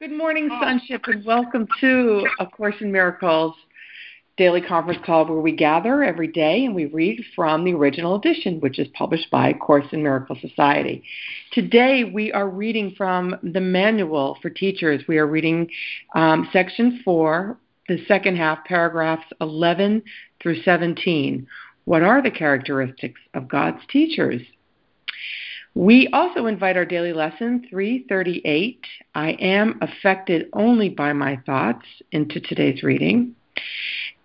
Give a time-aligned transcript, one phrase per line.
[0.00, 3.54] Good morning, Sonship, and welcome to A Course in Miracles
[4.38, 8.60] daily conference call where we gather every day and we read from the original edition,
[8.60, 11.02] which is published by Course in Miracles Society.
[11.52, 15.02] Today we are reading from the Manual for Teachers.
[15.06, 15.68] We are reading
[16.14, 20.02] um, section four, the second half, paragraphs 11
[20.42, 21.46] through 17.
[21.84, 24.40] What are the characteristics of God's teachers?
[25.74, 28.84] We also invite our daily lesson 338,
[29.14, 33.36] I am affected only by my thoughts, into today's reading.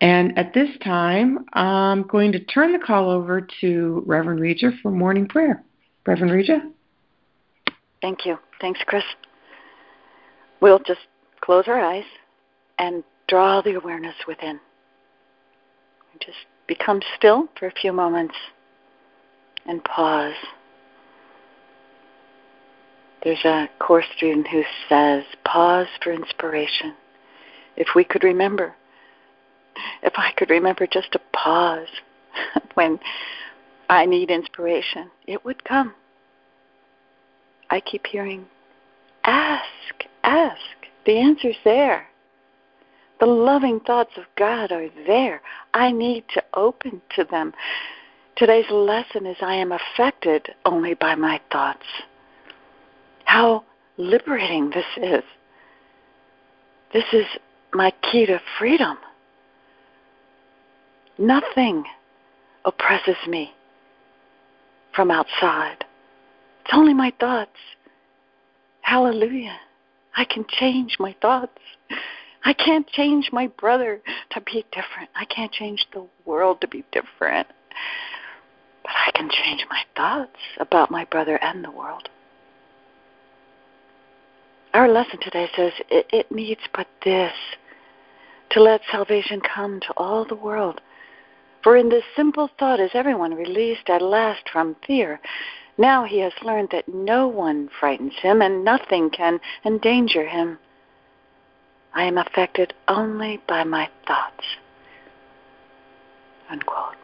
[0.01, 4.91] And at this time, I'm going to turn the call over to Reverend Reja for
[4.91, 5.63] morning prayer.
[6.05, 6.59] Reverend Reja?
[8.01, 8.37] Thank you.
[8.59, 9.03] Thanks, Chris.
[10.61, 11.01] We'll just
[11.41, 12.03] close our eyes
[12.79, 14.59] and draw the awareness within.
[16.19, 16.37] Just
[16.67, 18.35] become still for a few moments
[19.65, 20.33] and pause.
[23.25, 26.93] There's a course student who says, pause for inspiration.
[27.75, 28.75] If we could remember,
[30.03, 31.87] if I could remember just to pause
[32.75, 32.99] when
[33.89, 35.95] I need inspiration, it would come.
[37.71, 38.45] I keep hearing,
[39.23, 39.65] ask,
[40.23, 40.61] ask.
[41.07, 42.05] The answer's there.
[43.19, 45.41] The loving thoughts of God are there.
[45.73, 47.53] I need to open to them.
[48.35, 51.87] Today's lesson is I am affected only by my thoughts
[53.35, 53.65] how
[53.97, 55.23] liberating this is.
[56.93, 57.25] This is
[57.73, 58.97] my key to freedom.
[61.17, 61.83] Nothing
[62.63, 63.51] oppresses me
[64.95, 65.83] from outside.
[66.63, 67.59] It's only my thoughts.
[68.79, 69.57] Hallelujah.
[70.15, 71.59] I can change my thoughts.
[72.45, 75.09] I can't change my brother to be different.
[75.13, 77.47] I can't change the world to be different.
[78.83, 82.07] But I can change my thoughts about my brother and the world.
[84.75, 87.31] Our lesson today says it, it needs but this
[88.49, 90.81] to let salvation come to all the world.
[91.63, 95.21] For in this simple thought is everyone released at last from fear.
[95.77, 100.59] Now he has learned that no one frightens him and nothing can endanger him.
[101.93, 104.43] I am affected only by my thoughts.
[106.49, 106.97] Unquote.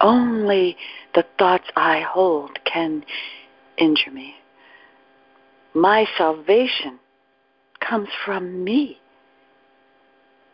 [0.00, 0.78] Only
[1.14, 3.04] the thoughts I hold can
[3.76, 4.36] injure me.
[5.76, 6.98] My salvation
[7.86, 8.98] comes from me.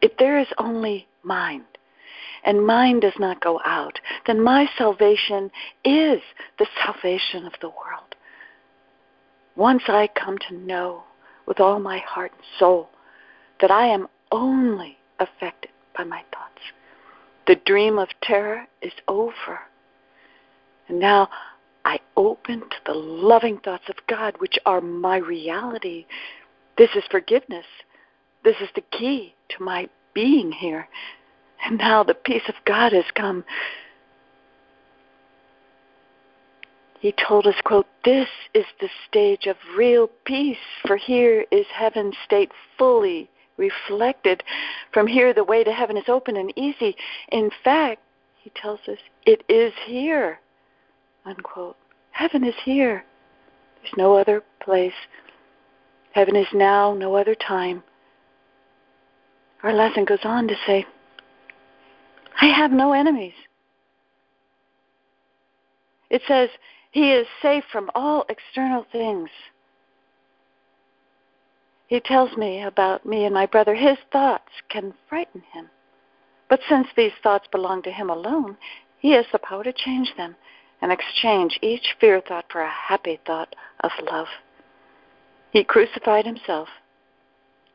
[0.00, 1.62] If there is only mind,
[2.44, 5.52] and mind does not go out, then my salvation
[5.84, 6.20] is
[6.58, 8.16] the salvation of the world.
[9.54, 11.04] Once I come to know
[11.46, 12.88] with all my heart and soul
[13.60, 16.62] that I am only affected by my thoughts,
[17.46, 19.60] the dream of terror is over.
[20.88, 21.28] And now
[22.16, 26.06] open to the loving thoughts of God, which are my reality.
[26.76, 27.66] This is forgiveness.
[28.44, 30.88] This is the key to my being here.
[31.64, 33.44] And now the peace of God has come.
[37.00, 40.56] He told us, quote, This is the stage of real peace,
[40.86, 44.42] for here is heaven's state fully reflected.
[44.92, 46.96] From here, the way to heaven is open and easy.
[47.30, 48.02] In fact,
[48.40, 50.40] he tells us, it is here
[51.24, 51.76] Unquote.
[52.12, 53.04] Heaven is here.
[53.82, 54.92] There's no other place.
[56.12, 57.82] Heaven is now, no other time.
[59.62, 60.86] Our lesson goes on to say,
[62.40, 63.34] I have no enemies.
[66.10, 66.50] It says,
[66.90, 69.30] He is safe from all external things.
[71.86, 73.74] He tells me about me and my brother.
[73.74, 75.68] His thoughts can frighten him.
[76.48, 78.56] But since these thoughts belong to him alone,
[78.98, 80.36] he has the power to change them
[80.82, 84.26] and exchange each fear thought for a happy thought of love.
[85.52, 86.68] He crucified himself,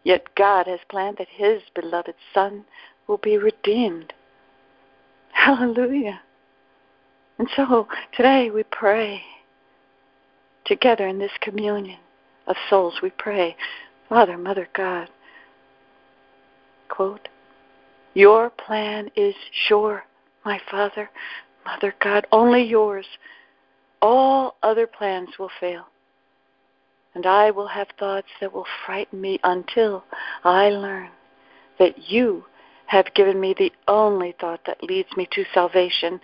[0.04, 2.66] yet God has planned that his beloved Son
[3.08, 4.14] will be redeemed.
[5.32, 6.22] Hallelujah.
[7.40, 9.22] And so today we pray
[10.66, 12.00] together in this communion
[12.48, 13.00] of souls.
[13.02, 13.56] We pray,
[14.10, 15.10] Father, Mother, God,
[16.90, 17.30] quote,
[18.16, 19.36] Your plan is
[19.68, 20.04] sure,
[20.44, 21.10] my Father,
[21.68, 23.06] Mother God, only yours.
[24.02, 25.88] All other plans will fail.
[27.14, 30.06] And I will have thoughts that will frighten me until
[30.46, 31.10] I learn
[31.78, 32.46] that you
[32.86, 36.22] have given me the only thought that leads me to salvation.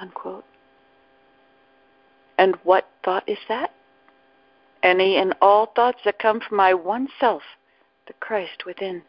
[0.00, 0.44] Unquote.
[2.38, 3.72] And what thought is that?
[4.82, 7.42] Any and all thoughts that come from my one self,
[8.08, 9.02] the Christ within.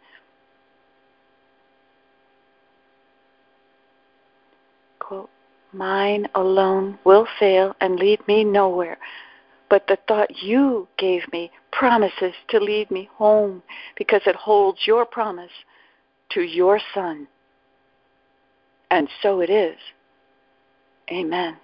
[5.08, 5.30] Quote,
[5.72, 8.98] Mine alone will fail and lead me nowhere.
[9.70, 13.62] but the thought you gave me promises to lead me home
[13.98, 15.52] because it holds your promise
[16.32, 17.28] to your Son.
[18.92, 19.78] And so it is.
[21.12, 21.58] Amen.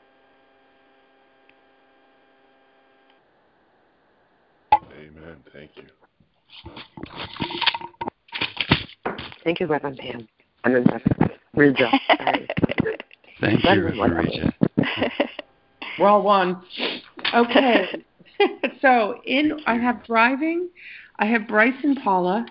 [4.74, 5.38] Amen.
[5.52, 5.84] Thank you.
[9.44, 10.28] Thank you, Reverend Pam.
[10.64, 10.86] I mean,
[11.56, 11.92] Reja.
[13.44, 14.54] Thank you, Reverend Reja.
[16.00, 16.62] We're all one.
[17.34, 18.04] Okay.
[18.82, 20.70] so in I have driving,
[21.20, 22.46] I have Bryce and Paula,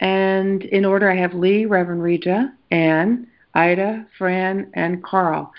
[0.00, 5.52] and in order I have Lee, Reverend Reja, Anne, Ida, Fran, and Carl.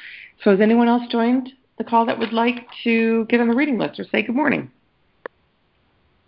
[0.44, 3.78] So has anyone else joined the call that would like to get on the reading
[3.78, 4.72] list or say good morning?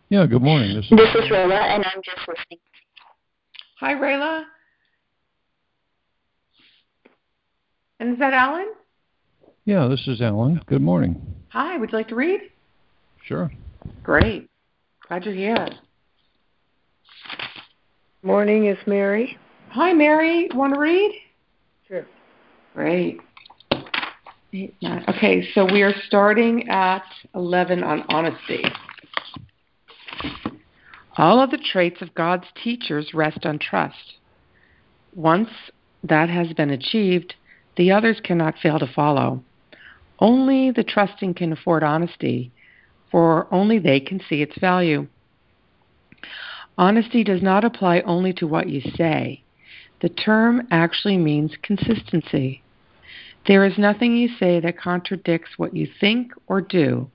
[0.09, 0.73] Yeah, good morning.
[0.73, 2.59] This is, this is Rayla, and I'm just listening.
[3.81, 4.45] Hi, Rayla.
[7.99, 8.73] And is that Alan?
[9.65, 10.61] Yeah, this is Alan.
[10.67, 11.19] Good morning.
[11.49, 12.41] Hi, would you like to read?
[13.23, 13.51] Sure.
[14.03, 14.49] Great.
[15.07, 15.67] Glad you're here.
[18.21, 19.37] Morning is Mary.
[19.69, 20.47] Hi, Mary.
[20.53, 21.11] Want to read?
[21.87, 22.05] Sure.
[22.75, 23.19] Great.
[24.53, 25.03] Eight, nine.
[25.09, 27.03] Okay, so we are starting at
[27.35, 28.63] 11 on honesty.
[31.17, 34.13] All of the traits of God's teachers rest on trust.
[35.15, 35.49] Once
[36.03, 37.33] that has been achieved,
[37.77, 39.43] the others cannot fail to follow.
[40.19, 42.51] Only the trusting can afford honesty,
[43.11, 45.07] for only they can see its value.
[46.77, 49.43] Honesty does not apply only to what you say.
[50.01, 52.61] The term actually means consistency.
[53.47, 57.09] There is nothing you say that contradicts what you think or do.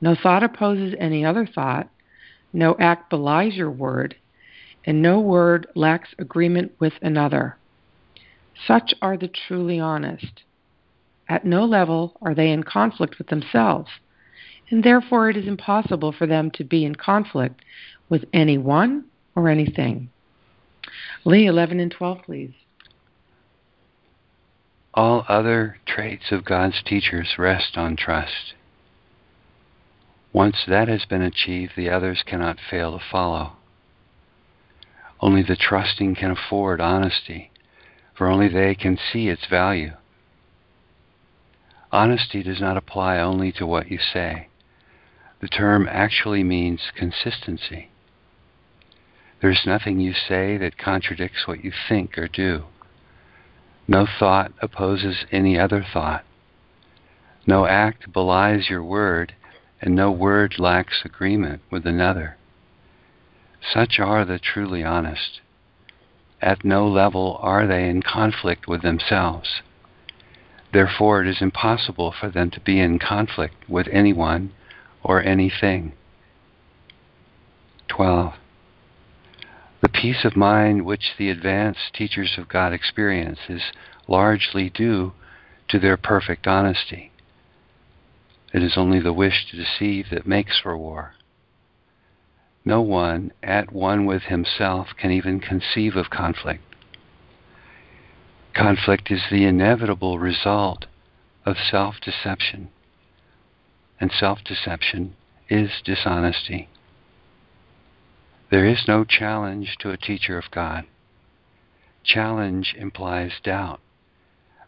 [0.00, 1.88] No thought opposes any other thought.
[2.52, 4.16] No act belies your word.
[4.84, 7.56] And no word lacks agreement with another.
[8.64, 10.44] Such are the truly honest.
[11.28, 13.90] At no level are they in conflict with themselves,
[14.70, 17.60] and therefore it is impossible for them to be in conflict
[18.08, 19.04] with anyone
[19.34, 20.08] or anything.
[21.24, 22.52] Lee, 11 and 12, please.
[24.94, 28.54] All other traits of God's teachers rest on trust.
[30.32, 33.52] Once that has been achieved, the others cannot fail to follow.
[35.20, 37.50] Only the trusting can afford honesty,
[38.16, 39.92] for only they can see its value.
[41.92, 44.48] Honesty does not apply only to what you say.
[45.40, 47.90] The term actually means consistency.
[49.40, 52.64] There is nothing you say that contradicts what you think or do.
[53.86, 56.24] No thought opposes any other thought.
[57.46, 59.34] No act belies your word,
[59.80, 62.36] and no word lacks agreement with another.
[63.72, 65.40] Such are the truly honest.
[66.40, 69.62] At no level are they in conflict with themselves.
[70.72, 74.52] Therefore, it is impossible for them to be in conflict with anyone
[75.02, 75.92] or anything.
[77.88, 78.34] 12.
[79.80, 83.62] The peace of mind which the advanced teachers of God experience is
[84.08, 85.12] largely due
[85.68, 87.12] to their perfect honesty.
[88.52, 91.14] It is only the wish to deceive that makes for war.
[92.66, 96.64] No one, at one with himself, can even conceive of conflict.
[98.54, 100.86] Conflict is the inevitable result
[101.44, 102.70] of self deception,
[104.00, 105.14] and self deception
[105.48, 106.68] is dishonesty.
[108.50, 110.86] There is no challenge to a teacher of God.
[112.02, 113.80] Challenge implies doubt,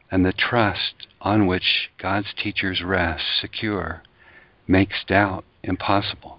[0.08, 4.04] and the trust on which God's teachers rest secure
[4.68, 6.38] makes doubt impossible.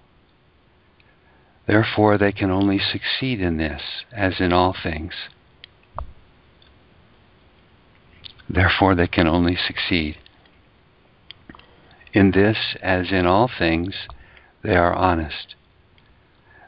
[1.70, 5.14] Therefore, they can only succeed in this, as in all things.
[8.48, 10.18] Therefore, they can only succeed.
[12.12, 13.94] In this, as in all things,
[14.64, 15.54] they are honest.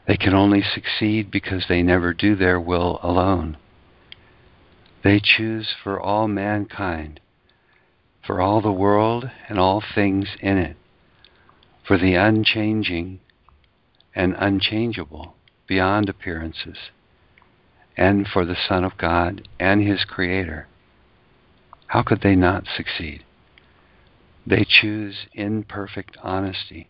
[0.07, 3.57] They can only succeed because they never do their will alone.
[5.03, 7.19] They choose for all mankind,
[8.25, 10.77] for all the world and all things in it,
[11.85, 13.19] for the unchanging
[14.15, 15.35] and unchangeable
[15.67, 16.77] beyond appearances,
[17.97, 20.67] and for the Son of God and His Creator.
[21.87, 23.23] How could they not succeed?
[24.45, 26.89] They choose in perfect honesty,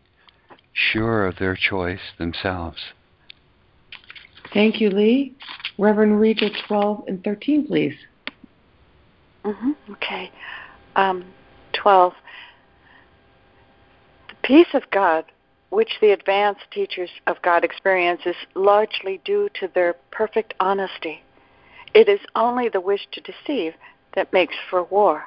[0.73, 2.79] sure of their choice themselves.
[4.53, 5.35] Thank you, Lee.
[5.77, 7.95] Reverend Rita 12 and 13, please.
[9.43, 9.71] Mm-hmm.
[9.93, 10.31] Okay.
[10.95, 11.25] Um,
[11.73, 12.13] 12.
[14.29, 15.25] The peace of God,
[15.73, 21.23] which the advanced teachers of God experience, is largely due to their perfect honesty.
[21.95, 23.73] It is only the wish to deceive
[24.13, 25.25] that makes for war.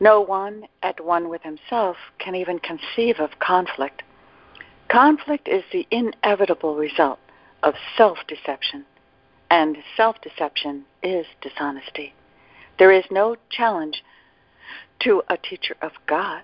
[0.00, 4.02] No one, at one with himself, can even conceive of conflict.
[4.88, 7.18] Conflict is the inevitable result
[7.62, 8.86] of self deception,
[9.50, 12.14] and self deception is dishonesty.
[12.78, 14.02] There is no challenge
[15.00, 16.42] to a teacher of God.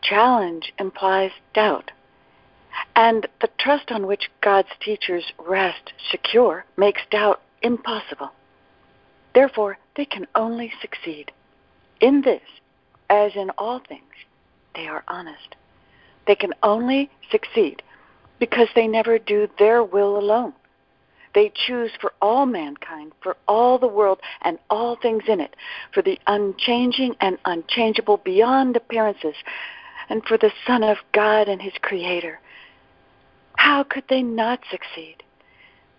[0.00, 1.90] Challenge implies doubt.
[2.96, 8.30] And the trust on which God's teachers rest secure makes doubt impossible.
[9.34, 11.32] Therefore, they can only succeed.
[12.00, 12.42] In this,
[13.10, 14.02] as in all things,
[14.74, 15.56] they are honest.
[16.26, 17.82] They can only succeed
[18.38, 20.52] because they never do their will alone.
[21.34, 25.56] They choose for all mankind, for all the world and all things in it,
[25.92, 29.34] for the unchanging and unchangeable beyond appearances,
[30.08, 32.40] and for the Son of God and His Creator.
[33.64, 35.22] How could they not succeed?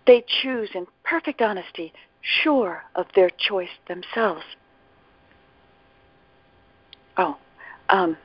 [0.06, 4.44] They choose in perfect honesty, sure of their choice themselves.
[7.16, 7.36] Oh,
[7.88, 8.16] um,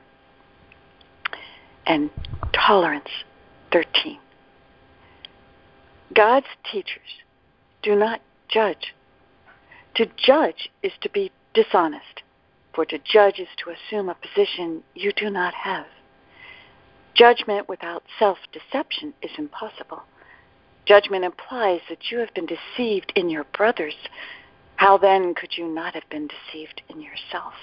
[1.88, 2.08] and
[2.52, 3.08] tolerance,
[3.72, 4.16] 13.
[6.14, 7.24] God's teachers
[7.82, 8.94] do not judge.
[9.96, 12.22] To judge is to be dishonest,
[12.72, 15.86] for to judge is to assume a position you do not have.
[17.14, 20.02] Judgment without self deception is impossible.
[20.86, 23.94] Judgment implies that you have been deceived in your brothers.
[24.76, 27.54] How then could you not have been deceived in yourself?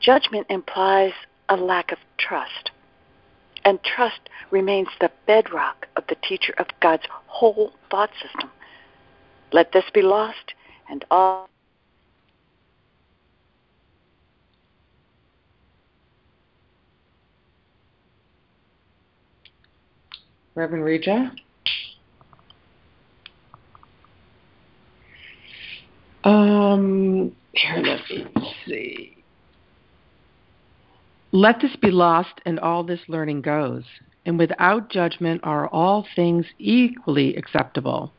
[0.00, 1.12] Judgment implies
[1.48, 2.72] a lack of trust
[3.64, 8.50] and trust remains the bedrock of the teacher of God's whole thought system.
[9.52, 10.54] Let this be lost,
[10.88, 11.48] and all.
[20.54, 21.32] Reverend Reja?
[26.24, 29.16] Um, here, let me see.
[31.32, 33.84] Let this be lost, and all this learning goes.
[34.26, 38.12] And without judgment are all things equally acceptable.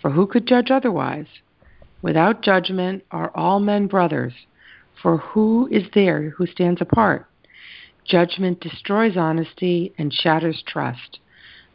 [0.00, 1.26] For who could judge otherwise?
[2.02, 4.32] Without judgment are all men brothers.
[5.02, 7.26] For who is there who stands apart?
[8.04, 11.18] Judgment destroys honesty and shatters trust.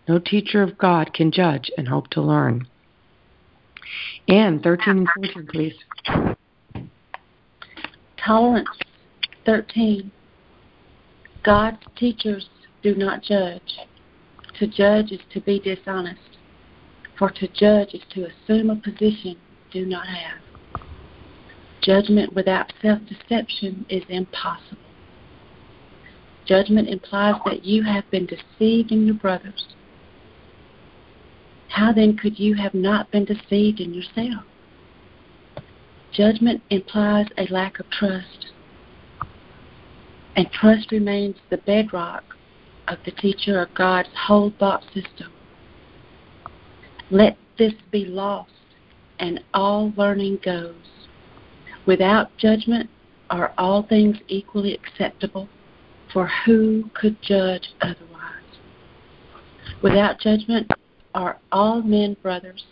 [0.08, 2.68] No teacher of God can judge and hope to learn.
[4.28, 5.74] And 13 and 14, please.
[8.18, 8.68] Tolerance,
[9.46, 10.12] 13.
[11.44, 12.50] God's teachers
[12.82, 13.80] do not judge.
[14.60, 16.38] To judge is to be dishonest,
[17.18, 19.38] for to judge is to assume a position
[19.72, 20.40] do not have.
[21.82, 24.78] Judgment without self deception is impossible.
[26.46, 29.68] Judgment implies that you have been deceived in your brothers.
[31.76, 34.46] How then could you have not been deceived in yourself?
[36.14, 38.46] Judgment implies a lack of trust
[40.38, 42.24] and trust remains the bedrock
[42.88, 45.34] of the teacher of God's whole thought system.
[47.12, 48.52] Let this be lost,
[49.20, 50.76] and all learning goes.
[51.86, 52.90] Without judgment
[53.30, 55.50] are all things equally acceptable,
[56.14, 58.00] for who could judge otherwise?
[59.82, 60.72] Without judgment
[61.16, 62.64] are all men brothers,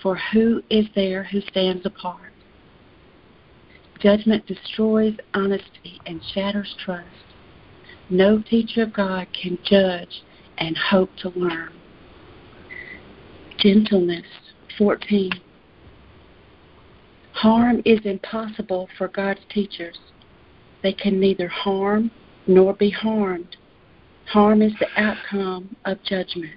[0.00, 2.32] for who is there who stands apart?
[4.00, 7.06] Judgment destroys honesty and shatters trust.
[8.08, 10.22] No teacher of God can judge
[10.58, 11.72] and hope to learn.
[13.58, 14.26] Gentleness,
[14.78, 15.32] 14.
[17.32, 19.98] Harm is impossible for God's teachers.
[20.82, 22.10] They can neither harm
[22.46, 23.56] nor be harmed.
[24.26, 26.54] Harm is the outcome of judgment.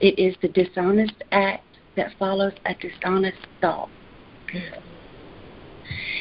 [0.00, 1.64] It is the dishonest act
[1.96, 3.90] that follows a dishonest thought.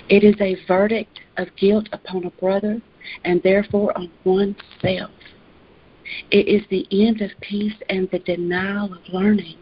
[0.10, 2.82] It is a verdict of guilt upon a brother
[3.24, 5.12] and therefore on oneself.
[6.32, 9.58] It is the end of peace and the denial of learning.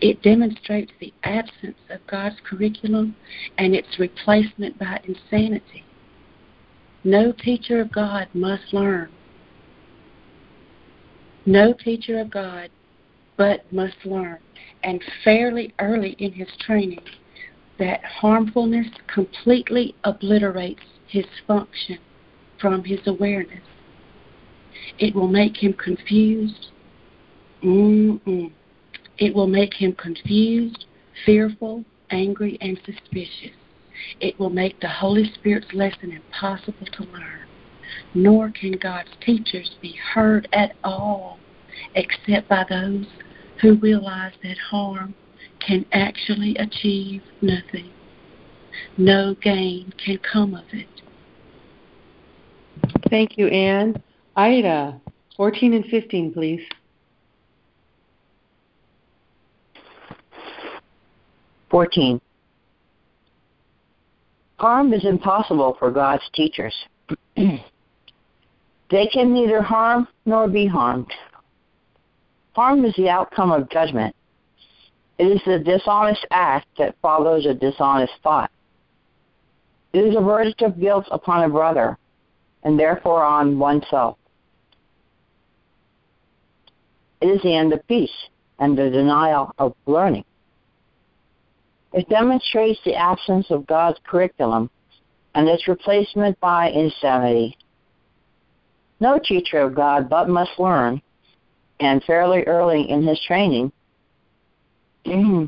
[0.00, 3.16] It demonstrates the absence of God's curriculum
[3.58, 5.84] and its replacement by insanity.
[7.04, 9.10] No teacher of God must learn.
[11.46, 12.70] No teacher of God
[13.38, 14.38] but must learn,
[14.82, 17.00] and fairly early in his training
[17.78, 21.98] that harmfulness completely obliterates his function
[22.60, 23.62] from his awareness.
[24.98, 26.66] It will make him confused.
[27.62, 28.50] Mm-mm.
[29.18, 30.86] It will make him confused,
[31.24, 33.56] fearful, angry, and suspicious.
[34.20, 37.46] It will make the Holy Spirit's lesson impossible to learn.
[38.14, 41.38] Nor can God's teachers be heard at all
[41.94, 43.06] except by those
[43.60, 45.14] who realize that harm
[45.66, 47.90] can actually achieve nothing.
[48.96, 50.88] No gain can come of it.
[53.10, 54.00] Thank you, Anne.
[54.36, 55.00] Ida,
[55.36, 56.60] 14 and 15, please.
[61.70, 62.20] Fourteen.
[64.58, 66.74] Harm is impossible for God's teachers.
[67.36, 71.12] they can neither harm nor be harmed.
[72.58, 74.16] Harm is the outcome of judgment.
[75.16, 78.50] It is the dishonest act that follows a dishonest thought.
[79.92, 81.96] It is a verdict of guilt upon a brother,
[82.64, 84.18] and therefore on oneself.
[87.20, 88.26] It is the end of peace
[88.58, 90.24] and the denial of learning.
[91.92, 94.68] It demonstrates the absence of God's curriculum
[95.32, 97.56] and its replacement by insanity.
[98.98, 101.00] No teacher of God but must learn,
[101.80, 103.72] and fairly early in his training,
[105.06, 105.44] mm-hmm.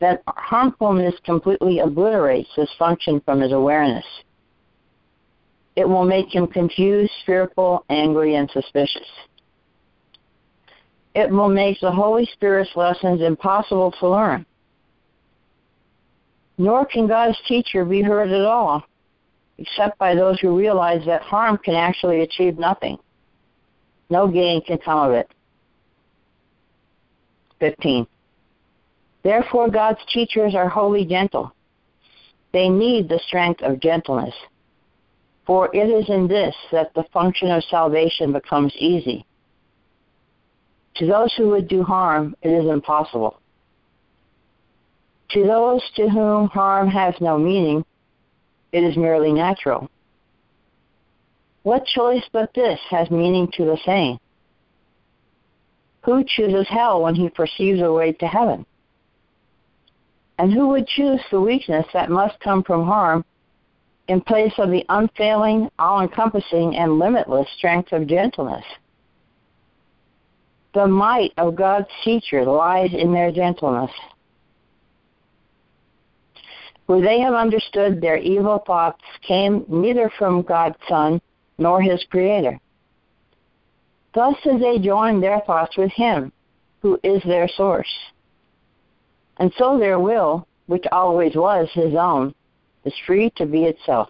[0.00, 4.04] that harmfulness completely obliterates this function from his awareness.
[5.76, 9.06] It will make him confused, fearful, angry, and suspicious.
[11.14, 14.46] It will make the Holy Spirit's lessons impossible to learn.
[16.58, 18.82] Nor can God's teacher be heard at all,
[19.58, 22.98] except by those who realize that harm can actually achieve nothing.
[24.08, 25.30] No gain can come of it.
[27.60, 28.06] 15.
[29.22, 31.52] Therefore, God's teachers are wholly gentle.
[32.52, 34.34] They need the strength of gentleness.
[35.46, 39.24] For it is in this that the function of salvation becomes easy.
[40.96, 43.38] To those who would do harm, it is impossible.
[45.30, 47.84] To those to whom harm has no meaning,
[48.72, 49.90] it is merely natural.
[51.62, 54.18] What choice but this has meaning to the sane?
[56.06, 58.64] Who chooses hell when he perceives a way to heaven?
[60.38, 63.24] And who would choose the weakness that must come from harm
[64.06, 68.64] in place of the unfailing, all encompassing, and limitless strength of gentleness?
[70.74, 73.90] The might of God's teacher lies in their gentleness.
[76.86, 81.20] For they have understood their evil thoughts came neither from God's Son
[81.58, 82.60] nor his Creator.
[84.16, 86.32] Thus do they join their thoughts with Him,
[86.80, 87.92] who is their source.
[89.36, 92.34] And so their will, which always was His own,
[92.86, 94.08] is free to be itself.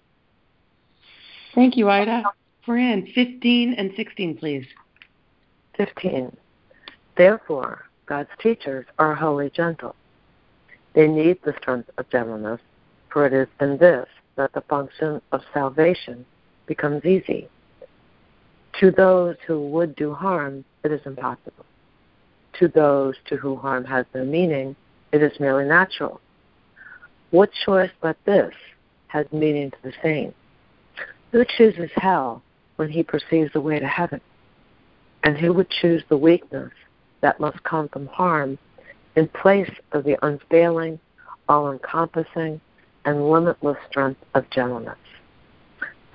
[1.53, 2.23] Thank you, Ida.
[2.65, 4.65] Fran, 15 and 16, please.
[5.75, 6.33] 15.
[7.17, 9.93] Therefore, God's teachers are wholly gentle.
[10.93, 12.61] They need the strength of gentleness,
[13.09, 16.25] for it is in this that the function of salvation
[16.65, 17.49] becomes easy.
[18.79, 21.65] To those who would do harm, it is impossible.
[22.59, 24.75] To those to whom harm has no meaning,
[25.11, 26.21] it is merely natural.
[27.31, 28.53] What choice but this
[29.07, 30.33] has meaning to the sane?
[31.31, 32.43] Who chooses hell
[32.75, 34.21] when he perceives the way to heaven?
[35.23, 36.71] And who would choose the weakness
[37.21, 38.59] that must come from harm
[39.15, 40.99] in place of the unfailing,
[41.49, 42.61] all encompassing,
[43.05, 44.97] and limitless strength of gentleness?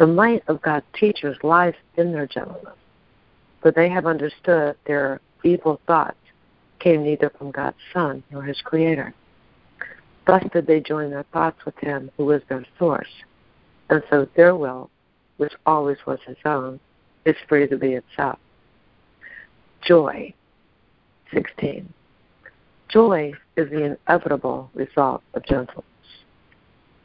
[0.03, 2.75] The might of God's teachers lies in their gentleness,
[3.61, 6.17] for they have understood their evil thoughts
[6.81, 9.15] came neither from God's Son nor his Creator.
[10.27, 13.07] Thus did they join their thoughts with him who is their source,
[13.91, 14.91] and so their will,
[15.37, 16.81] which always was his own,
[17.25, 18.41] is free to be itself.
[19.83, 20.35] Joy.
[21.33, 21.89] 16.
[22.89, 25.92] Joy is the inevitable result of gentleness.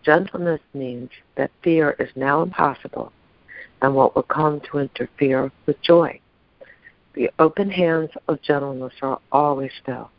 [0.08, 3.12] Gentleness means that fear is now impossible
[3.82, 6.22] and what will come to interfere with joy.
[7.14, 10.12] The open hands of gentleness are always felt.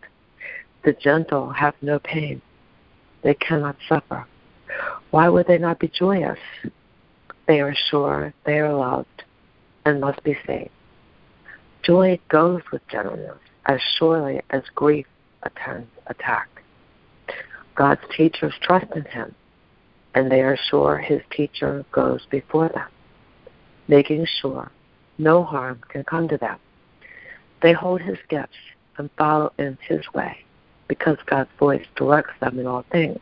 [0.85, 2.43] The gentle have no pain.
[3.23, 4.27] They cannot suffer.
[5.11, 6.39] Why would they not be joyous?
[7.47, 9.25] They are sure they are loved
[9.87, 10.69] and must be saved.
[11.83, 15.07] Joy goes with gentleness as surely as grief
[15.45, 16.51] attends attack.
[17.75, 19.35] God's teachers trust in Him,
[20.19, 22.89] and they are sure His teacher goes before them,
[23.87, 24.73] making sure
[25.17, 26.59] no harm can come to them.
[27.63, 28.57] They hold His gifts
[28.97, 30.39] and follow in His way
[30.89, 33.21] because God's voice directs them in all things.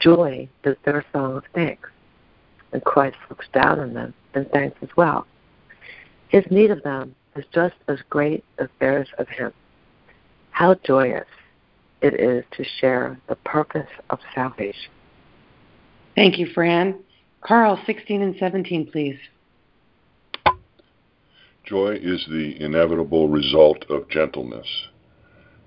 [0.00, 1.88] Joy is their song of thanks,
[2.72, 5.28] and Christ looks down on them and thanks as well.
[6.26, 9.52] His need of them is just as great as theirs of Him.
[10.50, 11.28] How joyous
[12.02, 14.90] it is to share the purpose of salvation.
[16.14, 17.00] Thank you, Fran.
[17.40, 19.18] Carl, 16 and 17, please.
[21.64, 24.66] Joy is the inevitable result of gentleness.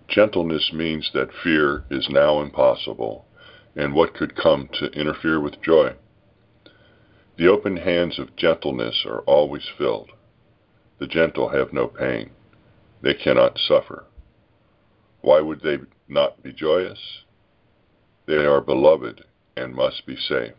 [0.07, 3.25] Gentleness means that fear is now impossible,
[3.75, 5.93] and what could come to interfere with joy?
[7.37, 10.11] The open hands of gentleness are always filled.
[10.99, 12.31] The gentle have no pain.
[13.01, 14.05] They cannot suffer.
[15.21, 16.99] Why would they not be joyous?
[18.27, 19.23] They are beloved
[19.57, 20.53] and must be safe.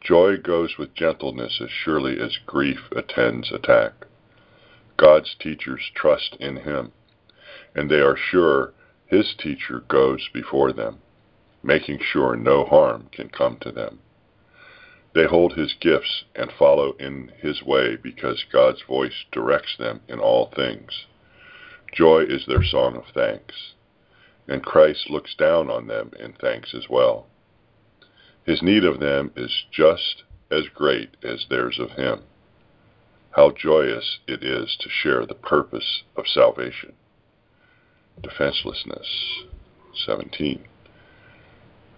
[0.00, 4.06] Joy goes with gentleness as surely as grief attends attack.
[4.96, 6.92] God's teachers trust in Him,
[7.74, 8.74] and they are sure
[9.06, 11.00] His teacher goes before them,
[11.62, 14.00] making sure no harm can come to them.
[15.14, 20.18] They hold His gifts and follow in His way because God's voice directs them in
[20.18, 21.06] all things.
[21.92, 23.74] Joy is their song of thanks,
[24.48, 27.26] and Christ looks down on them in thanks as well.
[28.44, 32.22] His need of them is just as great as theirs of Him.
[33.30, 36.92] How joyous it is to share the purpose of salvation.
[38.22, 39.44] Defenselessness.
[40.06, 40.64] 17.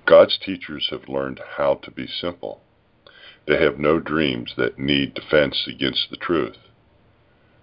[0.07, 2.63] God's teachers have learned how to be simple.
[3.47, 6.57] They have no dreams that need defense against the truth.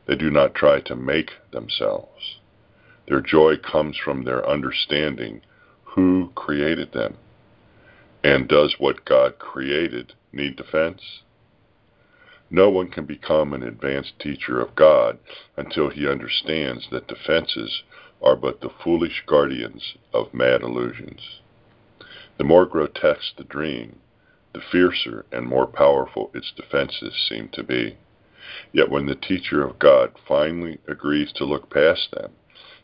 [0.06, 2.40] They do not try to make themselves.
[3.08, 5.42] Their joy comes from their understanding
[5.84, 7.18] who created them.
[8.24, 11.24] And does what God created need defense?
[12.50, 15.18] No one can become an advanced teacher of God
[15.58, 17.84] until he understands that defenses
[18.22, 21.42] are but the foolish guardians of mad illusions.
[22.38, 24.00] The more grotesque the dream,
[24.54, 27.98] the fiercer and more powerful its defenses seem to be.
[28.72, 32.34] Yet when the teacher of God finally agrees to look past them,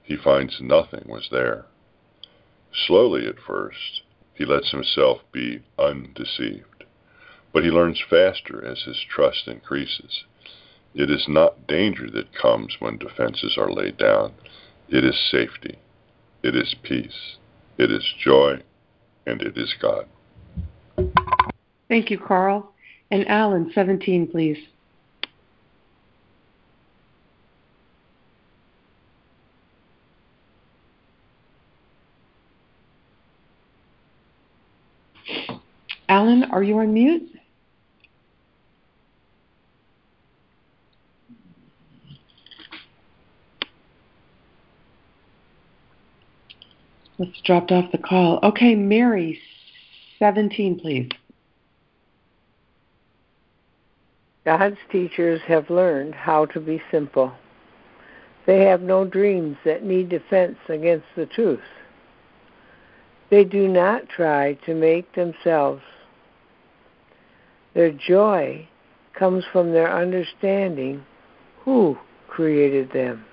[0.03, 1.65] he finds nothing was there.
[2.73, 4.01] Slowly at first,
[4.39, 6.63] he lets himself be undeceived
[7.53, 10.23] but he learns faster as his trust increases.
[10.93, 14.33] It is not danger that comes when defenses are laid down.
[14.87, 15.77] It is safety.
[16.43, 17.37] It is peace.
[17.77, 18.61] It is joy.
[19.25, 20.05] And it is God.
[21.87, 22.71] Thank you, Carl.
[23.11, 24.57] And Alan, 17, please.
[36.39, 37.29] Alan, are you on mute?
[47.17, 48.39] Let's dropped off the call.
[48.43, 49.39] Okay, Mary,
[50.19, 51.09] 17, please.
[54.45, 57.33] God's teachers have learned how to be simple.
[58.45, 61.59] They have no dreams that need defense against the truth.
[63.29, 65.83] They do not try to make themselves.
[67.73, 68.67] Their joy
[69.13, 71.05] comes from their understanding
[71.61, 73.25] who created them.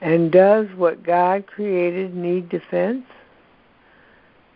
[0.00, 3.04] And does what God created need defense?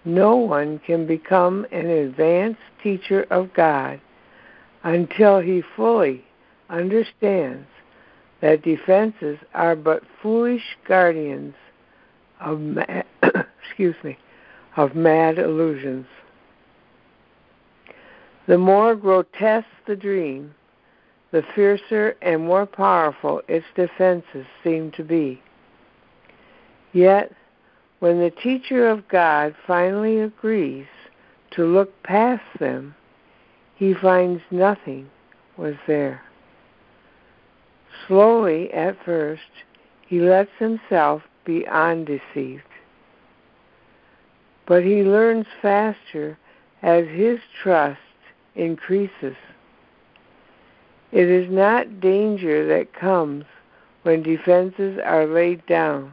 [0.04, 4.00] No one can become an advanced teacher of God
[4.83, 6.24] until he fully
[6.68, 7.66] understands
[8.40, 11.54] that defenses are but foolish guardians
[12.40, 13.04] of mad,
[13.64, 14.16] excuse me
[14.76, 16.06] of mad illusions.
[18.46, 20.55] The more grotesque the dream,
[21.31, 25.42] the fiercer and more powerful its defenses seem to be.
[26.92, 27.33] Yet,
[28.00, 30.87] when the teacher of God finally agrees
[31.53, 32.94] to look past them,
[33.76, 35.11] he finds nothing
[35.57, 36.22] was there.
[38.09, 39.42] Slowly, at first,
[40.07, 42.62] he lets himself be undeceived.
[44.66, 46.38] But he learns faster
[46.83, 48.00] as his trust
[48.54, 49.36] increases.
[51.12, 53.44] It is not danger that comes
[54.02, 56.12] when defenses are laid down.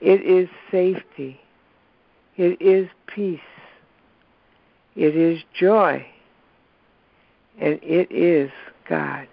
[0.00, 1.40] It is safety.
[2.36, 3.40] It is peace.
[4.96, 6.06] It is joy.
[7.60, 8.50] And it is
[8.88, 9.28] God.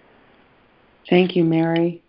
[1.09, 2.03] Thank you, Mary.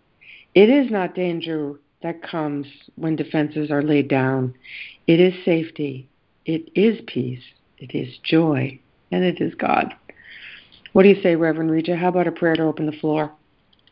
[0.55, 4.53] It is not danger that comes when defenses are laid down.
[5.07, 6.09] It is safety.
[6.45, 7.43] It is peace.
[7.77, 8.79] It is joy.
[9.11, 9.93] And it is God.
[10.93, 11.95] What do you say, Reverend Reja?
[11.95, 13.31] How about a prayer to open the floor?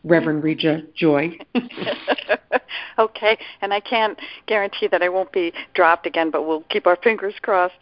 [0.04, 1.38] Reverend Reja Joy.
[3.00, 6.96] okay, and I can't guarantee that I won't be dropped again, but we'll keep our
[6.98, 7.76] fingers crossed.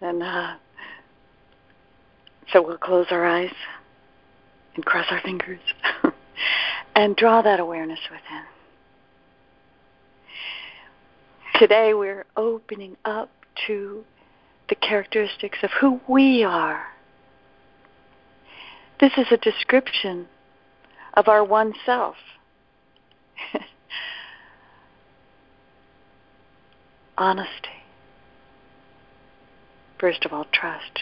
[0.00, 0.54] And uh,
[2.52, 3.52] so we'll close our eyes
[4.74, 5.60] and cross our fingers
[6.94, 8.42] and draw that awareness within.
[11.58, 13.30] Today we're opening up
[13.66, 14.04] to
[14.70, 16.86] the characteristics of who we are.
[19.00, 20.28] This is a description
[21.14, 22.16] of our one self.
[27.18, 27.50] Honesty.
[29.98, 31.00] First of all, trust,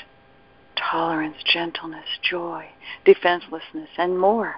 [0.75, 2.67] tolerance, gentleness, joy,
[3.05, 4.57] defenselessness, and more.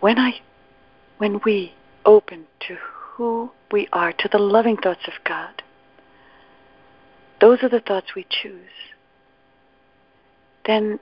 [0.00, 0.40] When I
[1.18, 2.76] when we open to
[3.16, 5.60] who we are, to the loving thoughts of God,
[7.40, 8.70] those are the thoughts we choose.
[10.64, 11.00] Then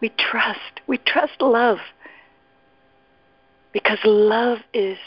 [0.00, 0.80] we trust.
[0.88, 1.78] We trust love.
[3.72, 4.98] Because love is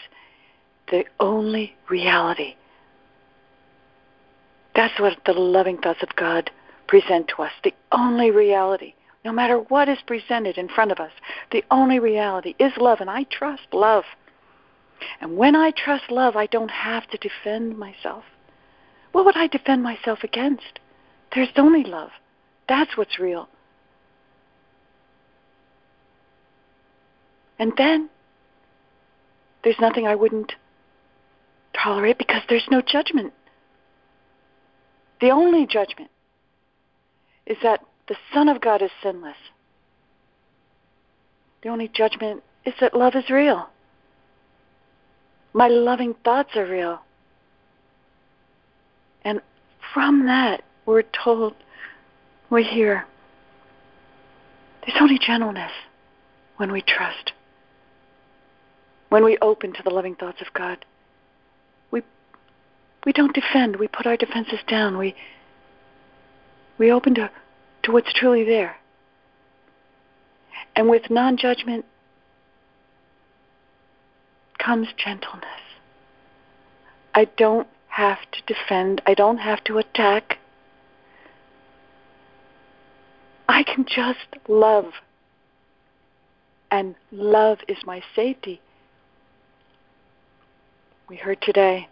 [0.89, 2.55] the only reality.
[4.75, 6.49] That's what the loving thoughts of God
[6.87, 8.93] present to us the only reality.
[9.25, 11.11] No matter what is presented in front of us,
[11.51, 14.05] the only reality is love, and I trust love.
[15.21, 18.23] And when I trust love, I don't have to defend myself.
[19.11, 20.79] What would I defend myself against?
[21.33, 22.11] There's only love.
[22.67, 23.47] That's what's real.
[27.59, 28.09] And then
[29.63, 30.53] there's nothing I wouldn't
[31.73, 33.33] tolerate because there's no judgment.
[35.21, 36.09] The only judgment
[37.45, 39.37] is that the Son of God is sinless.
[41.61, 43.69] The only judgment is that love is real.
[45.53, 47.01] My loving thoughts are real.
[49.23, 49.39] And
[49.93, 51.53] from that, we're told,
[52.49, 53.05] we hear,
[54.85, 55.71] there's only gentleness
[56.57, 57.31] when we trust.
[59.09, 60.85] When we open to the loving thoughts of God,
[61.91, 62.01] we
[63.05, 63.75] we don't defend.
[63.75, 64.97] We put our defenses down.
[64.97, 65.15] We
[66.79, 67.29] we open to
[67.83, 68.77] to what's truly there.
[70.75, 71.85] And with non-judgment
[74.63, 75.47] comes gentleness.
[77.13, 79.01] I don't have to defend.
[79.05, 80.37] I don't have to attack.
[83.47, 84.85] I can just love.
[86.71, 88.61] And love is my safety.
[91.07, 91.87] We heard today.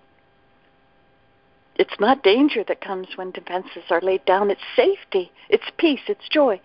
[1.76, 4.50] It's not danger that comes when defenses are laid down.
[4.50, 6.60] It's safety, it's peace, it's joy,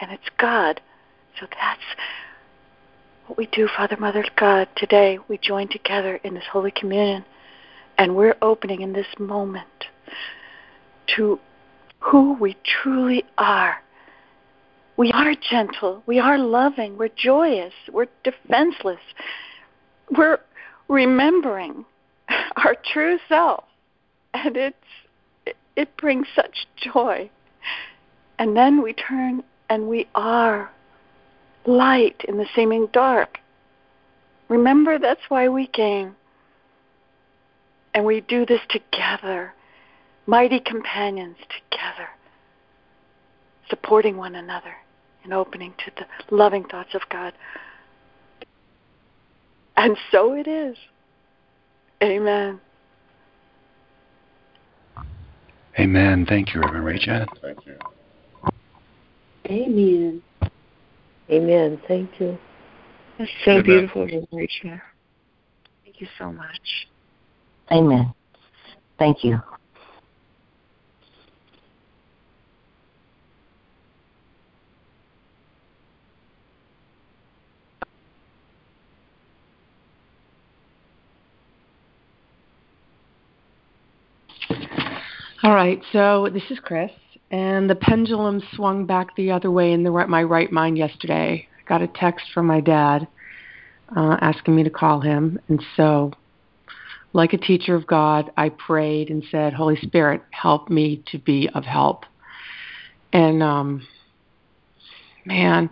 [0.00, 0.80] and it's God.
[1.38, 1.80] So that's
[3.28, 4.68] what we do, Father, Mother, God.
[4.74, 7.26] Today we join together in this Holy Communion,
[7.98, 9.66] and we're opening in this moment
[11.14, 11.38] to
[12.00, 13.82] who we truly are.
[14.96, 19.00] We are gentle, we are loving, we're joyous, we're defenseless,
[20.10, 20.38] we're
[20.88, 21.84] remembering
[22.56, 23.64] our true self,
[24.32, 24.76] and it's
[25.44, 27.30] it, it brings such joy.
[28.38, 30.70] And then we turn and we are
[31.68, 33.38] light in the seeming dark.
[34.48, 36.16] Remember, that's why we came.
[37.94, 39.52] And we do this together,
[40.26, 42.08] mighty companions together,
[43.68, 44.74] supporting one another
[45.24, 47.34] and opening to the loving thoughts of God.
[49.76, 50.76] And so it is.
[52.02, 52.60] Amen.
[55.78, 56.26] Amen.
[56.26, 57.26] Thank you, Reverend Rachel.
[57.42, 57.76] Thank you.
[59.46, 60.22] Amen.
[61.30, 61.80] Amen.
[61.86, 62.38] Thank you.
[63.18, 63.64] That's so Amen.
[63.64, 64.80] beautiful, Reverend Rachel.
[65.84, 66.86] Thank you so much.
[67.70, 68.12] Amen.
[68.98, 69.40] Thank you.
[85.44, 86.90] All right, so this is Chris,
[87.30, 91.46] and the pendulum swung back the other way in the my right mind yesterday.
[91.58, 93.06] I got a text from my dad
[93.94, 96.12] uh, asking me to call him, and so,
[97.12, 101.48] like a teacher of God, I prayed and said, "Holy Spirit, help me to be
[101.54, 102.04] of help."
[103.12, 103.86] And um,
[105.26, 105.68] man,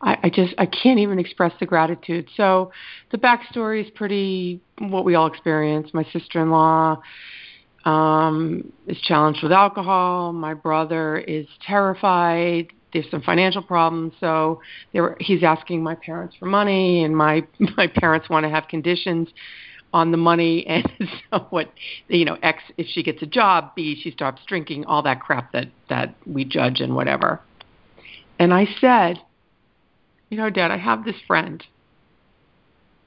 [0.00, 2.28] I, I just I can't even express the gratitude.
[2.36, 2.70] So,
[3.10, 5.90] the backstory is pretty what we all experience.
[5.92, 7.00] My sister-in-law
[7.84, 10.32] um, is challenged with alcohol.
[10.32, 12.68] My brother is terrified.
[12.92, 14.60] There's some financial problems, so
[14.92, 18.68] they were, he's asking my parents for money, and my my parents want to have
[18.68, 19.28] conditions
[19.92, 20.86] on the money, and
[21.30, 21.72] so what
[22.08, 25.52] you know, X if she gets a job, B she stops drinking, all that crap
[25.52, 27.40] that that we judge and whatever.
[28.38, 29.20] And I said,
[30.30, 31.62] you know, Dad, I have this friend,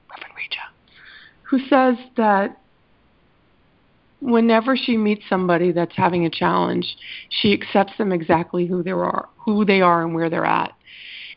[0.08, 0.62] Reverend Reja,
[1.42, 2.60] who says that
[4.24, 6.96] whenever she meets somebody that's having a challenge,
[7.28, 10.72] she accepts them exactly who they are, who they are and where they're at.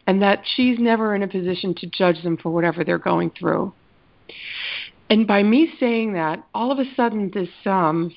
[0.07, 3.73] And that she's never in a position to judge them for whatever they're going through.
[5.09, 8.15] And by me saying that, all of a sudden this um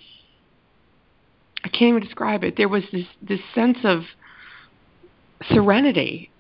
[1.65, 2.57] I can't even describe it.
[2.57, 4.03] There was this this sense of
[5.53, 6.31] serenity.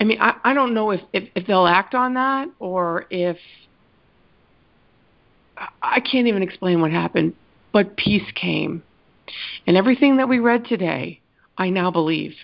[0.00, 3.36] I mean, I, I don't know if, if, if they'll act on that or if
[5.80, 7.34] I can't even explain what happened,
[7.72, 8.82] but peace came.
[9.66, 11.20] And everything that we read today,
[11.56, 12.34] I now believe.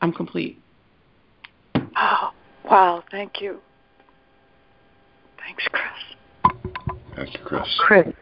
[0.00, 0.60] I'm complete.
[1.96, 2.30] Oh,
[2.64, 3.02] wow.
[3.10, 3.58] Thank you.
[5.38, 6.54] Thanks, Chris.
[7.16, 7.80] Thank you, Chris.
[7.80, 8.14] Chris.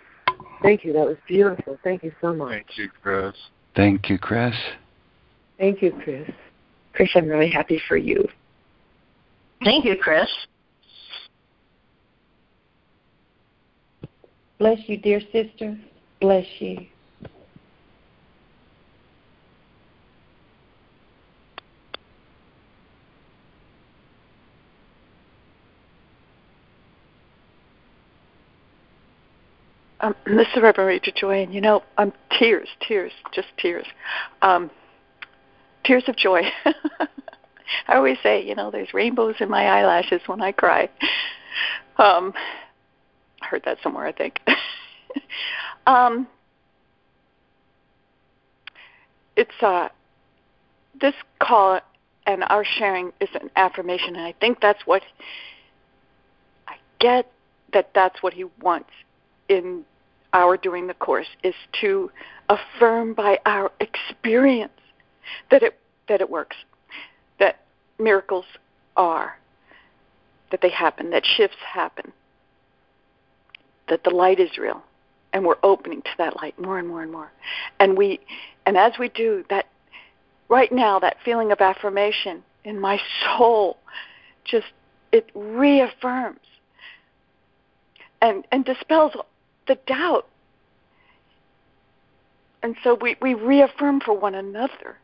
[0.63, 0.93] Thank you.
[0.93, 1.79] That was beautiful.
[1.85, 2.51] Thank you so much.
[2.51, 3.35] Thank you, Chris.
[3.75, 4.55] Thank you, Chris.
[5.59, 6.31] Thank you, Chris.
[6.95, 8.27] Chris, I'm really happy for you.
[9.65, 10.29] Thank you, Chris.
[14.59, 15.77] Bless you, dear sister.
[16.21, 16.87] Bless you.
[30.01, 33.87] Um, this is Reverend Reja Joy, and you know, I'm tears, tears, just tears,
[34.43, 34.71] um,
[35.85, 36.43] tears of joy.
[37.89, 40.89] I always say, you know, there's rainbows in my eyelashes when I cry.
[41.99, 42.33] Um,
[43.43, 44.39] I heard that somewhere, I think.
[45.87, 46.27] um,
[49.37, 49.89] it's uh,
[51.01, 51.81] this call
[52.27, 55.03] and our sharing is an affirmation, and I think that's what
[56.67, 57.31] I get
[57.73, 58.91] that that's what he wants
[59.49, 59.85] in
[60.33, 62.11] our doing the course is to
[62.49, 64.73] affirm by our experience
[65.51, 66.57] that it that it works,
[67.39, 67.61] that
[67.99, 68.45] miracles
[68.97, 69.39] are,
[70.51, 72.13] that they happen, that shifts happen,
[73.89, 74.83] that the light is real,
[75.37, 77.31] and we're opening to that light more and more and more.
[77.79, 78.21] And we
[78.65, 79.67] and as we do that
[80.49, 83.77] right now that feeling of affirmation in my soul
[84.45, 84.67] just
[85.13, 86.41] it reaffirms
[88.23, 89.13] and and dispels
[89.69, 90.27] the doubt.
[92.63, 94.97] And so we, we reaffirm for one another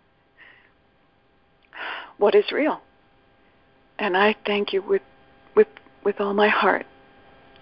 [2.16, 2.80] what is real.
[3.98, 5.02] And I thank you with
[5.54, 5.68] with
[6.04, 6.86] with all my heart.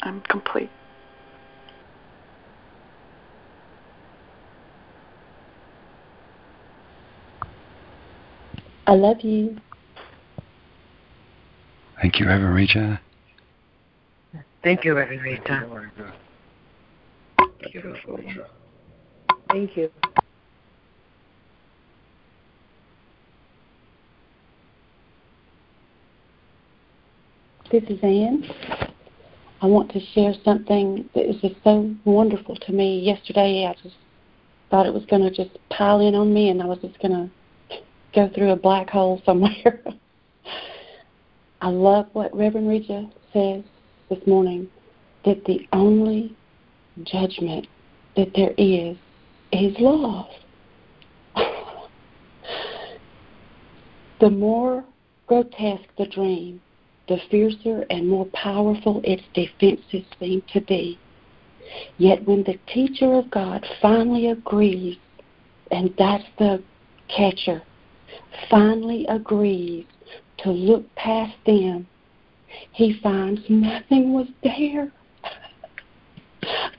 [0.03, 0.71] I'm complete.
[8.87, 9.57] I love you.
[12.01, 13.01] Thank you, Reverend Reja.
[14.63, 15.67] Thank you, Reverend Reja.
[15.69, 16.13] Very good.
[17.73, 18.19] Beautiful.
[19.51, 19.91] Thank you.
[27.71, 28.45] This is Ann.
[29.63, 32.99] I want to share something that is just so wonderful to me.
[33.01, 33.97] Yesterday, I just
[34.71, 37.13] thought it was going to just pile in on me, and I was just going
[37.13, 37.31] to
[38.15, 39.83] go through a black hole somewhere.
[41.61, 43.63] I love what Reverend Reja says
[44.09, 44.69] this morning
[45.25, 46.35] that the only
[47.05, 47.67] judgment
[48.17, 48.97] that there is
[49.53, 50.27] is love.
[54.21, 54.85] the more
[55.27, 56.61] grotesque the dream,
[57.09, 60.99] the fiercer and more powerful its defenses seem to be.
[61.99, 64.97] Yet when the teacher of God finally agrees,
[65.71, 66.63] and that's the
[67.15, 67.63] catcher,
[68.49, 69.87] finally agrees
[70.39, 71.87] to look past them,
[72.73, 74.93] he finds nothing was there.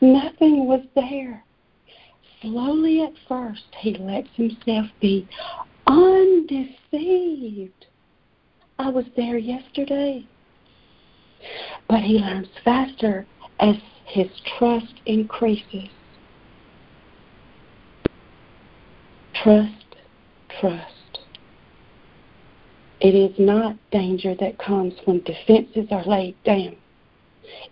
[0.02, 1.44] nothing was there.
[2.42, 5.28] Slowly at first, he lets himself be
[5.88, 7.86] undeceived.
[8.80, 10.26] I was there yesterday.
[11.88, 13.28] But he learns faster
[13.60, 15.90] as his trust increases.
[19.34, 19.96] Trust,
[20.60, 21.01] trust.
[23.02, 26.76] It is not danger that comes when defenses are laid down.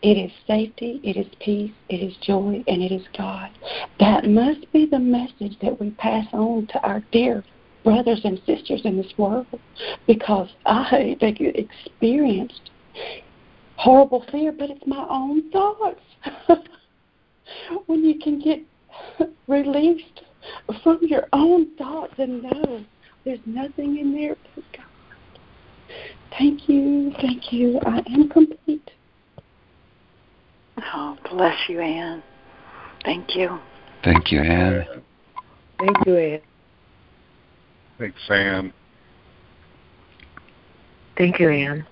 [0.01, 3.49] It is safety, it is peace, it is joy, and it is God.
[3.99, 7.43] That must be the message that we pass on to our dear
[7.83, 9.45] brothers and sisters in this world
[10.07, 12.71] because I experienced
[13.77, 16.01] horrible fear, but it's my own thoughts.
[17.85, 18.59] when you can get
[19.47, 20.21] released
[20.83, 22.83] from your own thoughts and know
[23.25, 24.88] there's nothing in there but God.
[26.37, 27.79] Thank you, thank you.
[27.85, 28.91] I am complete.
[30.93, 32.23] Oh, bless you, Anne.
[33.03, 33.59] Thank you.
[34.03, 34.85] Thank you, Anne.
[35.79, 36.41] Thank you, Anne.
[37.97, 38.73] Thanks, Ann.
[41.17, 41.85] Thank you, Anne.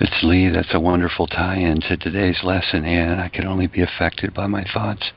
[0.00, 0.48] It's Lee.
[0.48, 3.18] That's a wonderful tie in to today's lesson, Anne.
[3.18, 5.12] I can only be affected by my thoughts.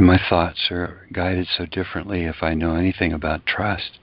[0.00, 3.98] And my thoughts are guided so differently if I know anything about trust.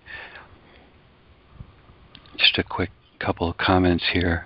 [2.38, 4.46] Just a quick couple of comments here.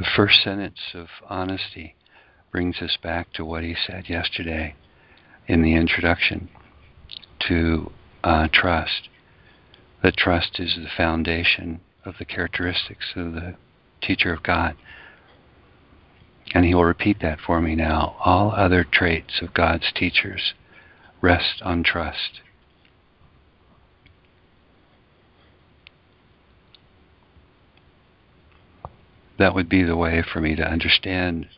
[0.00, 1.94] The first sentence of honesty
[2.50, 4.74] brings us back to what he said yesterday
[5.46, 6.48] in the introduction
[7.46, 7.92] to
[8.24, 9.08] uh, trust.
[10.02, 13.54] That trust is the foundation of the characteristics of the
[14.02, 14.74] teacher of God.
[16.54, 18.16] And he will repeat that for me now.
[18.24, 20.54] All other traits of God's teachers
[21.20, 22.40] rest on trust.
[29.38, 31.48] That would be the way for me to understand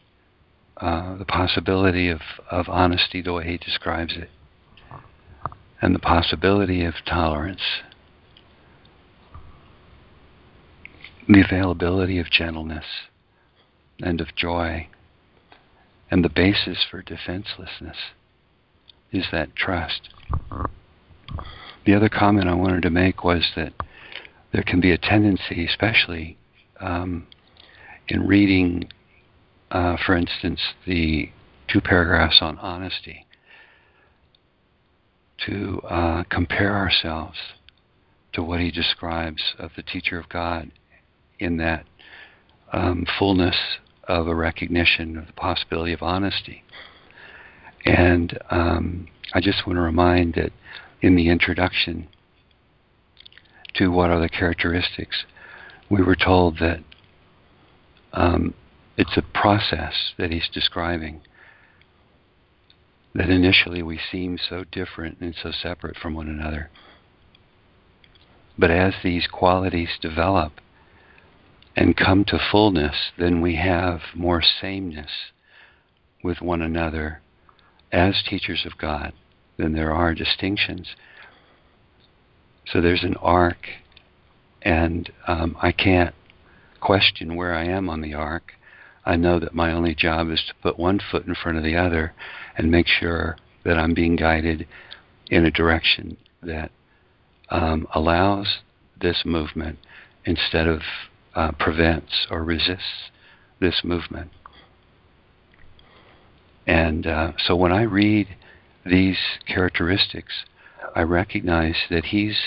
[0.81, 2.21] uh, the possibility of,
[2.51, 4.31] of honesty the way he describes it,
[5.83, 7.63] and the possibility of tolerance,
[11.29, 12.85] the availability of gentleness
[14.03, 14.89] and of joy,
[16.11, 17.97] and the basis for defenselessness
[19.13, 20.11] is that trust.
[21.85, 23.73] The other comment I wanted to make was that
[24.53, 26.37] there can be a tendency, especially
[26.81, 27.27] um,
[28.09, 28.89] in reading,
[29.71, 31.31] uh, for instance, the
[31.69, 33.27] two paragraphs on honesty,
[35.47, 37.37] to uh, compare ourselves
[38.33, 40.71] to what he describes of the teacher of God
[41.39, 41.85] in that
[42.73, 43.57] um, fullness
[44.09, 46.65] of a recognition of the possibility of honesty.
[47.85, 50.53] And um, I just want to remind that
[51.01, 52.09] in the introduction
[53.75, 55.25] to what are the characteristics,
[55.91, 56.81] we were told that
[58.13, 58.55] um,
[58.97, 61.21] it's a process that he's describing.
[63.15, 66.71] That initially we seem so different and so separate from one another.
[68.59, 70.55] But as these qualities develop
[71.77, 75.11] and come to fullness, then we have more sameness
[76.23, 77.21] with one another
[77.93, 79.13] as teachers of God
[79.57, 80.95] than there are distinctions.
[82.67, 83.67] So there's an arc,
[84.63, 86.15] and um, I can't
[86.81, 88.53] question where I am on the arc.
[89.05, 91.77] I know that my only job is to put one foot in front of the
[91.77, 92.13] other
[92.57, 94.67] and make sure that I'm being guided
[95.31, 96.71] in a direction that
[97.51, 98.59] um, allows
[99.01, 99.79] this movement
[100.25, 100.83] instead of
[101.35, 103.11] uh, prevents or resists
[103.61, 104.31] this movement.
[106.67, 108.29] And uh, so when I read
[108.85, 110.45] these characteristics,
[110.95, 112.39] I recognize that he's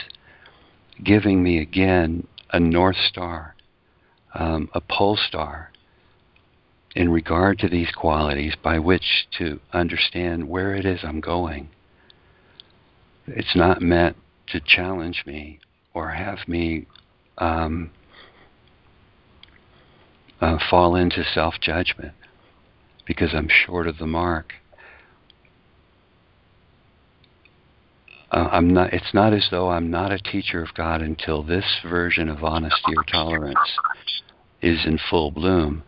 [1.03, 3.55] giving me again a North Star
[4.33, 5.71] um, a pole star
[6.95, 11.69] in regard to these qualities by which to understand where it is I'm going.
[13.27, 14.17] It's not meant
[14.47, 15.59] to challenge me
[15.93, 16.87] or have me
[17.37, 17.91] um,
[20.41, 22.13] uh, fall into self judgment
[23.05, 24.53] because I'm short of the mark.
[28.31, 28.93] Uh, I'm not.
[28.93, 32.93] It's not as though I'm not a teacher of God until this version of honesty
[32.95, 33.57] or tolerance
[34.61, 35.83] is in full bloom.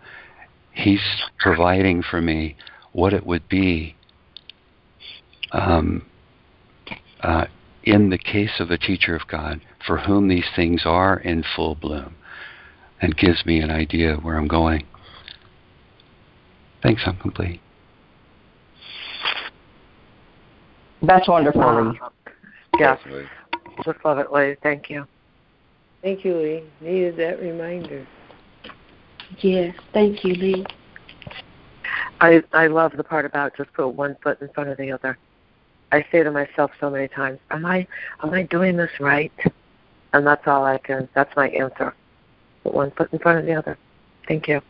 [0.72, 1.02] He's
[1.40, 2.56] providing for me
[2.92, 3.96] what it would be
[5.52, 6.06] um,
[7.22, 7.46] uh,
[7.84, 11.76] in the case of a teacher of God for whom these things are in full
[11.76, 12.16] bloom,
[13.02, 14.86] and gives me an idea of where I'm going.
[16.82, 17.02] Thanks.
[17.06, 17.62] I'm complete.
[21.02, 22.00] That's wonderful, Lee.
[22.80, 23.00] Yes.
[23.84, 24.56] Just love it, Lee.
[24.64, 25.06] Thank you.
[26.02, 26.64] Thank you, Lee.
[26.82, 28.06] Needed that reminder.
[29.40, 30.66] Yes, thank you, Lee.
[32.22, 35.18] I I love the part about just put one foot in front of the other.
[35.92, 37.88] I say to myself so many times, "Am I
[38.24, 39.32] am I doing this right?"
[40.14, 41.10] And that's all I can.
[41.16, 41.94] That's my answer.
[42.64, 43.78] Put one foot in front of the other.
[44.28, 44.62] Thank you.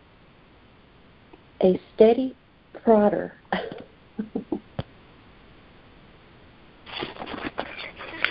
[1.61, 2.35] A steady
[2.73, 3.31] prodder.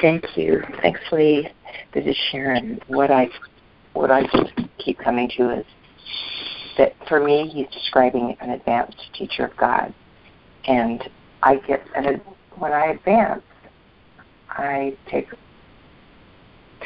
[0.01, 0.63] Thank you.
[0.83, 1.49] Thanks, Lee.
[1.95, 2.81] This is Sharon.
[2.89, 3.29] What I
[3.93, 5.67] what I just keep coming to is
[6.77, 9.95] that for me, he's describing an advanced teacher of God,
[10.67, 11.09] and
[11.43, 12.21] I get and
[12.57, 13.43] when I advance,
[14.51, 15.29] I take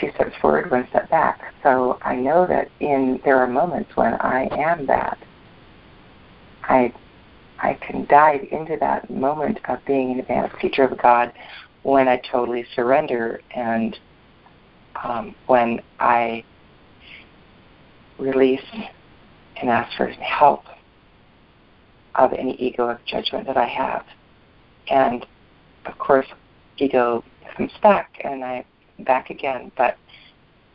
[0.01, 1.55] two steps forward, one step back.
[1.63, 5.19] So I know that in there are moments when I am that.
[6.65, 6.93] I
[7.59, 11.33] I can dive into that moment of being an advanced teacher of God
[11.83, 13.97] when I totally surrender and
[15.03, 16.45] um, when I
[18.19, 18.61] release
[19.57, 20.65] and ask for help
[22.15, 24.05] of any ego of judgment that I have.
[24.91, 25.25] And
[25.87, 26.27] of course,
[26.79, 27.25] ego
[27.57, 28.65] comes back and I
[29.01, 29.97] back again, but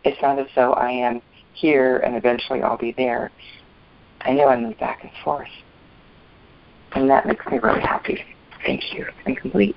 [0.04, 1.22] it's not as though I am
[1.54, 3.32] here and eventually I'll be there.
[4.22, 5.48] I know I move back and forth.
[6.94, 8.24] And that makes me really happy.
[8.66, 9.06] Thank you.
[9.26, 9.76] I'm complete.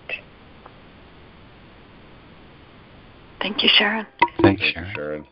[3.41, 4.07] Thank you, Sharon.
[4.43, 4.95] Thanks, Thank Sharon.
[4.95, 5.27] Sharon.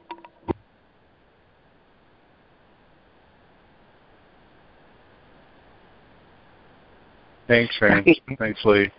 [7.49, 8.05] Thanks, Sharon.
[8.39, 8.91] Thanks, Lee.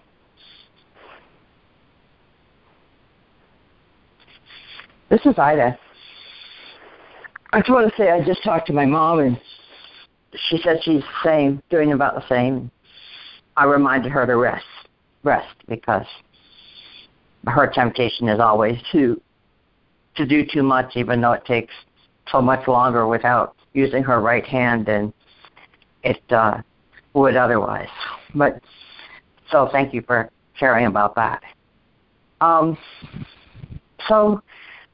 [5.13, 5.77] This is Ida.
[7.51, 9.39] I just want to say I just talked to my mom and
[10.49, 12.71] she said she's the same, doing about the same.
[13.55, 14.65] I reminded her to rest,
[15.21, 16.07] rest because
[17.45, 19.21] her temptation is always to
[20.15, 21.75] to do too much, even though it takes
[22.31, 25.13] so much longer without using her right hand than
[26.01, 26.59] it uh,
[27.13, 27.87] would otherwise.
[28.33, 28.63] But
[29.51, 31.43] so thank you for sharing about that.
[32.41, 32.75] Um,
[34.07, 34.41] so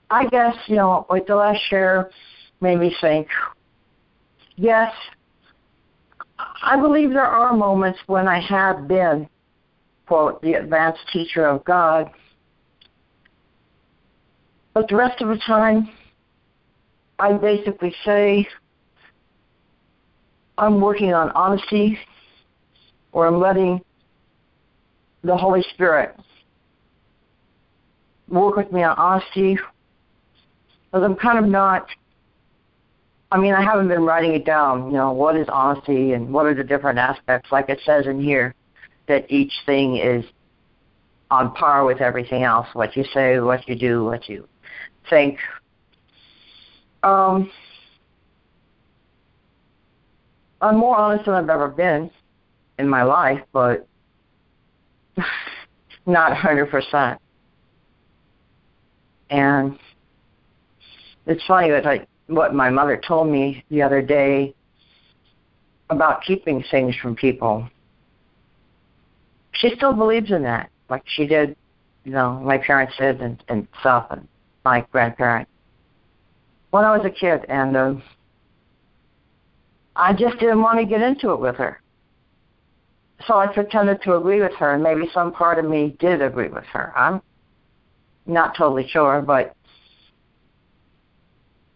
[0.10, 2.10] I guess you know, like the last share
[2.62, 3.28] made me think.
[4.56, 4.92] Yes,
[6.62, 9.30] I believe there are moments when I have been,
[10.08, 12.10] quote, the advanced teacher of God.
[14.74, 15.90] But the rest of the time,
[17.20, 18.48] I basically say
[20.58, 21.98] I'm working on honesty
[23.12, 23.82] or I'm letting
[25.24, 26.16] the Holy Spirit
[28.28, 29.58] work with me on honesty
[30.92, 31.88] because I'm kind of not
[33.32, 36.48] I mean, I haven't been writing it down, you know, what is honesty and what
[36.48, 38.56] are the different aspects, like it says in here,
[39.08, 40.26] that each thing is
[41.30, 44.48] on par with everything else, what you say, what you do, what you
[45.12, 45.38] think.
[47.04, 47.52] Um,
[50.60, 52.10] I'm more honest than I've ever been
[52.80, 53.88] in my life, but
[56.08, 57.18] not 100%.
[59.30, 59.78] And
[61.30, 64.54] it's funny that I what my mother told me the other day
[65.90, 67.68] about keeping things from people.
[69.54, 71.56] She still believes in that, like she did,
[72.04, 74.28] you know, my parents did and, and stuff, and
[74.66, 75.52] my grandparents.
[76.72, 77.96] When I was a kid, and uh,
[79.96, 81.82] I just didn't want to get into it with her.
[83.28, 86.50] So I pretended to agree with her, and maybe some part of me did agree
[86.50, 86.94] with her.
[86.96, 87.22] I'm
[88.26, 89.56] not totally sure, but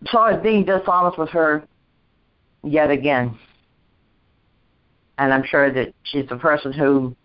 [0.08, 1.64] so I was being dishonest with her
[2.64, 3.38] yet again.
[5.18, 7.16] And I'm sure that she's the person who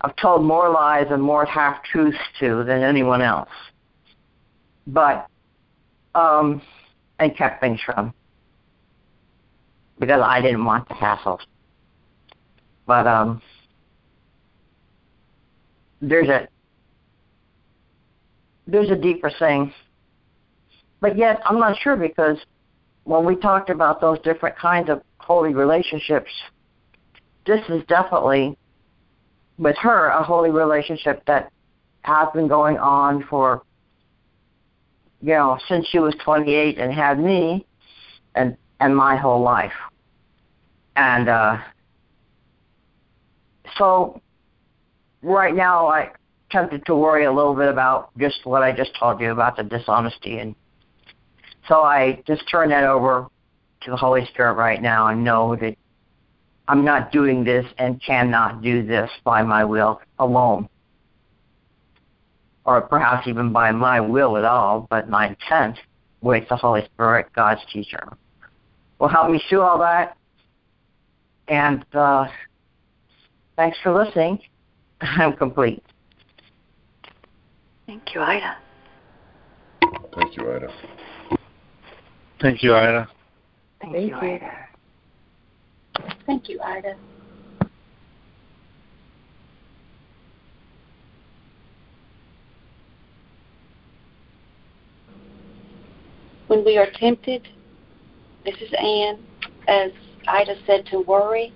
[0.00, 3.50] I've told more lies and more half truths to than anyone else.
[4.86, 5.26] But
[6.14, 6.60] um
[7.18, 8.12] and kept things from
[9.98, 11.40] because I didn't want the hassle.
[12.86, 13.40] But um
[16.00, 16.48] there's a
[18.66, 19.72] there's a deeper thing
[21.02, 22.38] but yet, I'm not sure because
[23.02, 26.30] when we talked about those different kinds of holy relationships,
[27.44, 28.56] this is definitely,
[29.58, 31.50] with her, a holy relationship that
[32.02, 33.62] has been going on for,
[35.20, 37.66] you know, since she was 28 and had me,
[38.36, 39.72] and and my whole life.
[40.94, 41.58] And uh,
[43.76, 44.20] so,
[45.20, 46.12] right now, I
[46.52, 49.64] tempted to worry a little bit about just what I just told you about the
[49.64, 50.54] dishonesty and
[51.68, 53.26] so I just turn that over
[53.82, 55.76] to the Holy Spirit right now and know that
[56.68, 60.68] I'm not doing this and cannot do this by my will alone.
[62.64, 65.78] Or perhaps even by my will at all, but my intent
[66.20, 68.08] with the Holy Spirit, God's teacher,
[68.98, 70.16] will help me through all that.
[71.48, 72.28] And uh,
[73.56, 74.38] thanks for listening.
[75.00, 75.82] I'm complete.
[77.86, 78.56] Thank you, Ida.
[80.14, 80.68] Thank you, Ida.
[82.42, 83.08] Thank you, Ida.
[83.80, 84.34] Thank, Thank you, you.
[84.34, 84.68] Ida.
[86.26, 86.96] Thank you, Ida.
[96.48, 97.48] When we are tempted,
[98.44, 99.20] this is Anne,
[99.68, 99.92] as
[100.26, 101.54] Ida said, to worry,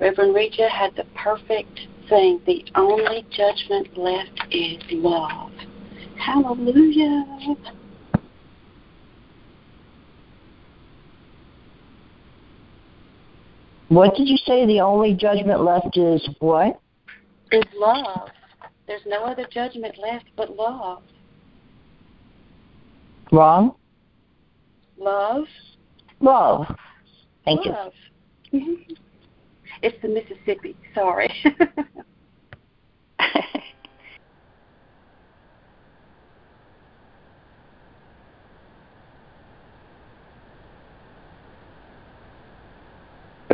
[0.00, 2.40] Reverend Reja had the perfect thing.
[2.46, 5.52] The only judgment left is love.
[6.16, 7.54] Hallelujah.
[13.90, 14.64] What did you say?
[14.66, 16.80] The only judgment left is what?
[17.50, 18.28] Is love.
[18.86, 21.02] There's no other judgment left but love.
[23.32, 23.74] Wrong?
[24.96, 25.46] Love.
[26.20, 26.66] Love.
[27.44, 27.72] Thank you.
[27.72, 27.92] love.
[29.82, 30.76] It's the Mississippi.
[30.94, 31.32] Sorry.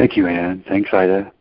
[0.07, 0.65] Thank you, Anne.
[0.69, 1.33] Thanks, Ida.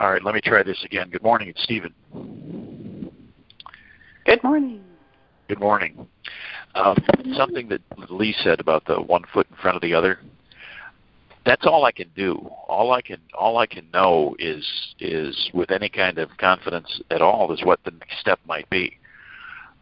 [0.00, 1.08] All right, let me try this again.
[1.08, 1.94] Good morning, it's Stephen.
[4.26, 4.82] Good morning.
[5.48, 6.08] Good morning.
[6.74, 6.96] Um,
[7.36, 7.80] something that
[8.10, 10.18] Lee said about the one foot in front of the other.
[11.44, 12.34] That's all I can do.
[12.66, 14.66] All I can all I can know is
[14.98, 18.98] is with any kind of confidence at all is what the next step might be.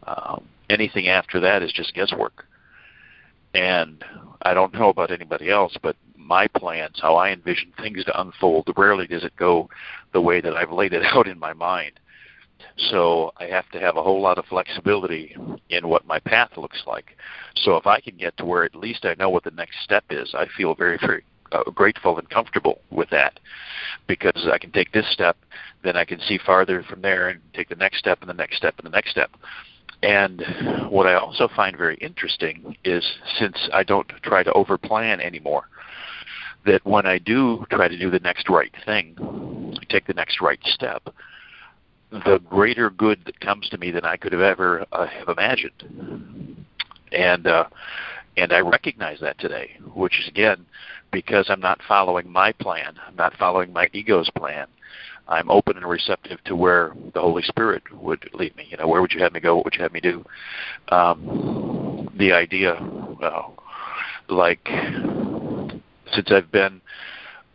[0.05, 2.45] Um, anything after that is just guesswork.
[3.53, 4.03] And
[4.41, 8.69] I don't know about anybody else, but my plans, how I envision things to unfold,
[8.75, 9.69] rarely does it go
[10.13, 11.99] the way that I've laid it out in my mind.
[12.77, 15.35] So I have to have a whole lot of flexibility
[15.69, 17.17] in what my path looks like.
[17.55, 20.03] So if I can get to where at least I know what the next step
[20.09, 23.39] is, I feel very, very uh, grateful and comfortable with that
[24.07, 25.37] because I can take this step,
[25.83, 28.57] then I can see farther from there and take the next step and the next
[28.57, 29.31] step and the next step.
[30.05, 30.43] And
[30.91, 33.03] what I also find very interesting is
[33.39, 35.63] since I don't try to overplan anymore,
[36.63, 40.59] that when I do try to do the next right thing, take the next right
[40.65, 41.09] step,
[42.11, 46.65] the greater good that comes to me than I could have ever uh, have imagined.
[47.11, 47.65] And uh,
[48.37, 50.67] and I recognize that today, which is again
[51.11, 52.95] because I'm not following my plan.
[53.07, 54.67] I'm not following my ego's plan.
[55.27, 58.67] I'm open and receptive to where the Holy Spirit would lead me.
[58.69, 59.55] You know, where would you have me go?
[59.55, 60.23] What would you have me do?
[60.89, 63.43] Um, the idea, uh,
[64.29, 64.67] like,
[66.13, 66.81] since I've been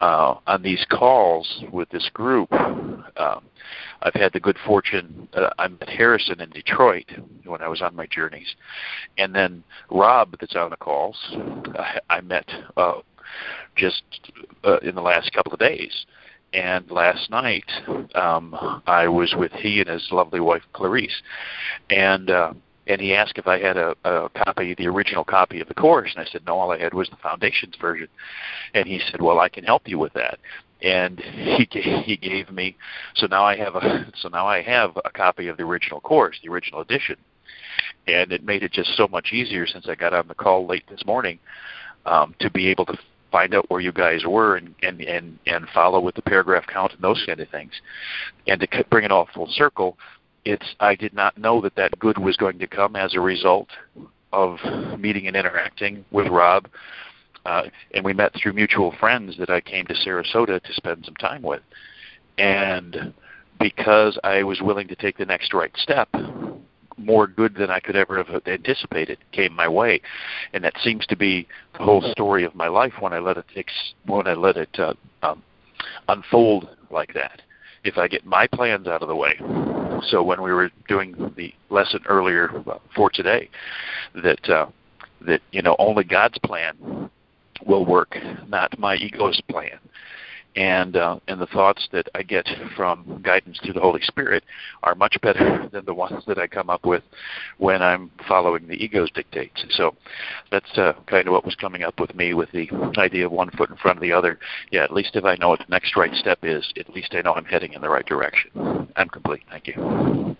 [0.01, 3.43] uh, on these calls with this group, um,
[4.03, 5.29] I've had the good fortune.
[5.35, 7.07] Uh, I met Harrison in Detroit
[7.45, 8.55] when I was on my journeys,
[9.19, 11.17] and then Rob, that's on the calls,
[11.79, 13.01] I, I met uh,
[13.77, 14.03] just
[14.65, 16.07] uh, in the last couple of days.
[16.53, 17.71] And last night,
[18.15, 21.23] um, I was with he and his lovely wife Clarice,
[21.91, 22.53] and uh,
[22.89, 26.11] and he asked if I had a, a copy, the original copy of the course,
[26.13, 28.09] and I said no, all I had was the foundations version.
[28.75, 30.41] And he said, well, I can help you with that.
[30.83, 32.77] And he he gave me
[33.15, 36.39] so now I have a so now I have a copy of the original course,
[36.43, 37.17] the original edition,
[38.09, 40.85] and it made it just so much easier since I got on the call late
[40.89, 41.39] this morning
[42.07, 42.99] um, to be able to
[43.31, 46.93] find out where you guys were and and and and follow with the paragraph count
[46.93, 47.73] and those kind of things,
[48.47, 49.97] and to bring it all full circle.
[50.45, 53.69] It's I did not know that that good was going to come as a result
[54.33, 54.59] of
[54.99, 56.67] meeting and interacting with Rob
[57.47, 57.63] uh,
[57.95, 61.43] and we met through mutual friends that I came to Sarasota to spend some time
[61.43, 61.63] with.
[62.39, 63.13] And
[63.59, 66.09] because I was willing to take the next right step,
[67.05, 70.01] more good than I could ever have anticipated came my way,
[70.53, 71.47] and that seems to be
[71.77, 74.79] the whole story of my life when I let it ex- when I let it
[74.79, 75.43] uh, um,
[76.09, 77.43] unfold like that.
[77.83, 79.41] If I get my plans out of the way,
[80.09, 82.51] so when we were doing the lesson earlier
[82.95, 83.49] for today,
[84.23, 84.67] that uh,
[85.23, 87.11] that you know only God's plan
[87.67, 88.17] will work,
[88.49, 89.79] not my ego's plan.
[90.57, 92.47] And uh, and the thoughts that I get
[92.77, 94.43] from guidance through the Holy Spirit
[94.83, 97.05] are much better than the ones that I come up with
[97.59, 99.65] when I'm following the ego's dictates.
[99.71, 99.95] So
[100.51, 103.51] that's uh, kind of what was coming up with me with the idea of one
[103.53, 104.39] foot in front of the other.
[104.73, 107.23] Yeah, at least if I know what the next right step is, at least I
[107.23, 108.51] know I'm heading in the right direction.
[108.97, 109.43] I'm complete.
[109.51, 110.37] Thank you.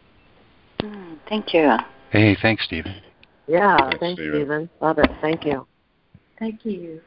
[0.81, 1.77] Mm, thank you.
[2.11, 2.95] Hey, thanks, Stephen.
[3.47, 4.41] Yeah, Thanks, thanks, Stephen.
[4.41, 4.71] Stephen.
[4.81, 5.11] Love it.
[5.21, 5.67] Thank you.
[6.39, 7.01] Thank you.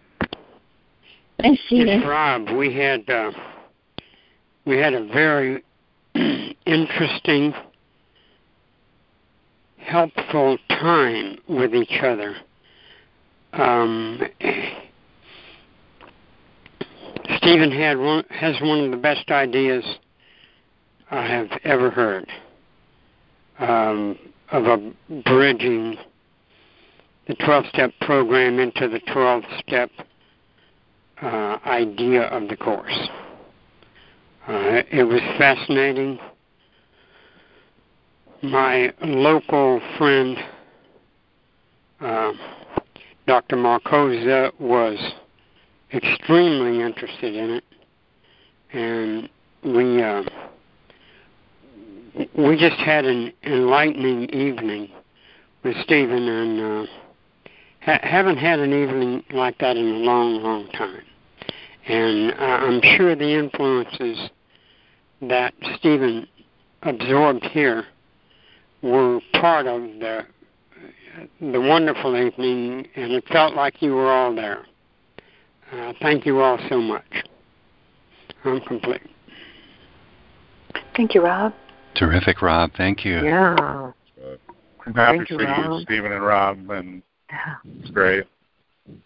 [2.06, 2.50] Rob.
[2.52, 3.32] We had uh,
[4.66, 5.62] we had a very
[6.66, 7.54] interesting,
[9.78, 12.38] helpful time with each other.
[13.52, 14.22] Um,
[17.38, 19.84] Stephen had one has one of the best ideas
[21.12, 22.26] I have ever heard
[23.60, 24.18] um,
[24.50, 24.94] of a
[25.26, 25.98] bridging
[27.28, 29.92] the 12 step program into the 12 step
[31.24, 33.10] uh, idea of the course.
[34.48, 36.20] Uh, it was fascinating.
[38.42, 40.38] My local friend,
[42.02, 42.34] uh,
[43.26, 43.56] Dr.
[43.56, 44.98] Marcosa, was
[45.94, 47.64] extremely interested in it,
[48.74, 49.30] and
[49.64, 50.24] we uh,
[52.38, 54.90] we just had an enlightening evening
[55.64, 56.92] with Stephen, and uh,
[57.82, 61.04] ha- haven't had an evening like that in a long, long time.
[61.88, 64.30] And uh, I'm sure the influences
[65.22, 66.28] that Stephen
[66.84, 67.86] absorbed here
[68.82, 70.26] were part of the
[71.40, 74.66] the wonderful evening, and it felt like you were all there.
[75.72, 77.24] Uh, thank you all so much.
[78.44, 79.02] I'm complete.
[80.96, 81.54] Thank you, Rob.
[81.96, 82.72] Terrific, Rob.
[82.76, 83.24] Thank you.
[83.24, 83.92] Yeah.
[84.86, 85.82] I'm happy Thank you, for you, Rob.
[85.84, 87.56] Stephen and Rob, and Yeah.
[87.80, 88.26] it's great.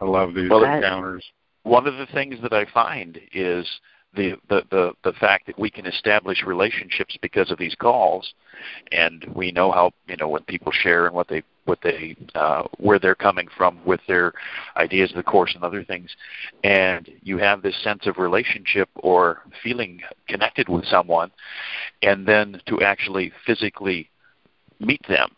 [0.02, 1.24] I love these Well, encounters.
[1.68, 3.68] One of the things that I find is
[4.16, 8.34] the, the, the, the fact that we can establish relationships because of these calls,
[8.92, 12.64] and we know how you know when people share and what they what they uh,
[12.78, 14.34] where they're coming from with their
[14.78, 16.10] ideas of the course and other things,
[16.64, 21.30] and you have this sense of relationship or feeling connected with someone,
[22.02, 24.10] and then to actually physically
[24.80, 25.30] meet them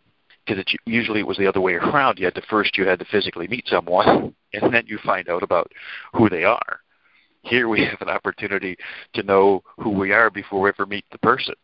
[0.49, 2.19] because usually it was the other way around.
[2.19, 5.43] You had to first you had to physically meet someone, and then you find out
[5.43, 5.71] about
[6.13, 6.79] who they are.
[7.43, 8.77] Here we have an opportunity
[9.13, 11.55] to know who we are before we ever meet the person,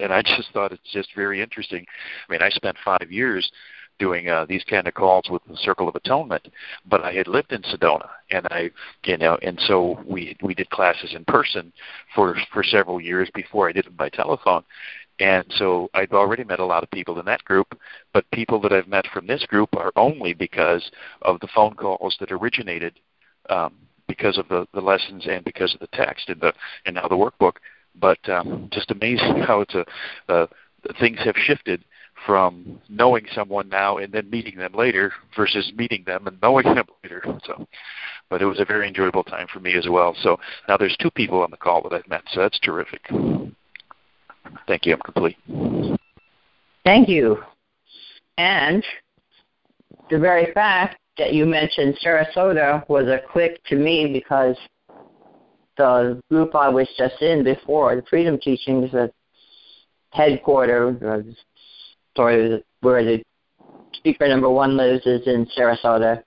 [0.00, 1.84] and I just thought it's just very interesting.
[2.28, 3.50] I mean, I spent five years
[3.98, 6.48] doing uh, these kind of calls with the Circle of Atonement,
[6.90, 8.70] but I had lived in Sedona, and I,
[9.04, 11.72] you know, and so we we did classes in person
[12.14, 14.64] for for several years before I did them by telephone,
[15.20, 17.78] and so I've already met a lot of people in that group,
[18.12, 20.90] but people that I've met from this group are only because
[21.22, 22.98] of the phone calls that originated
[23.48, 23.74] um,
[24.08, 26.52] because of the, the lessons and because of the text and the
[26.86, 27.54] and now the workbook.
[27.94, 29.84] But um, just amazing how it's a
[30.28, 30.46] uh,
[31.00, 31.84] things have shifted
[32.26, 36.86] from knowing someone now and then meeting them later versus meeting them and knowing them
[37.02, 37.22] later.
[37.46, 37.66] So,
[38.30, 40.16] but it was a very enjoyable time for me as well.
[40.22, 40.38] So
[40.68, 43.02] now there's two people on the call that I've met, so that's terrific.
[44.66, 44.94] Thank you.
[44.94, 45.36] I'm complete.
[46.84, 47.42] Thank you.
[48.36, 48.84] And
[50.10, 54.56] the very fact that you mentioned Sarasota was a click to me because
[55.76, 59.12] the group I was just in before, the Freedom Teachings, the
[60.10, 61.36] headquarters,
[62.16, 63.22] sorry, where the
[63.94, 66.22] speaker number one lives is in Sarasota,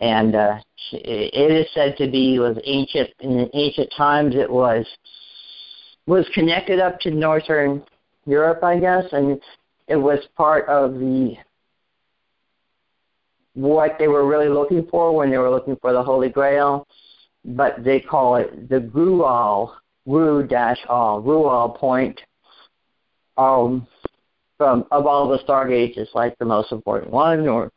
[0.00, 0.58] and uh,
[0.92, 4.34] it is said to be was ancient in ancient times.
[4.34, 4.86] It was
[6.06, 7.82] was connected up to northern
[8.26, 9.40] Europe, I guess, and
[9.88, 11.36] it was part of the
[13.54, 16.86] what they were really looking for when they were looking for the Holy Grail,
[17.44, 19.72] but they call it the Grual,
[20.08, 22.20] Gru dash all, Grual point.
[23.36, 23.86] Um,
[24.56, 27.70] from of all the stargates, it's like the most important one, or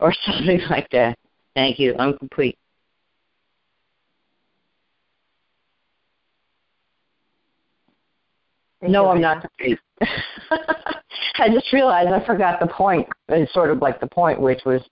[0.00, 1.18] or something like that.
[1.54, 1.94] Thank you.
[1.98, 2.58] I'm complete.
[8.88, 9.46] No, I'm not.
[10.00, 13.08] I just realized I forgot the point.
[13.28, 14.82] It's sort of like the point, which was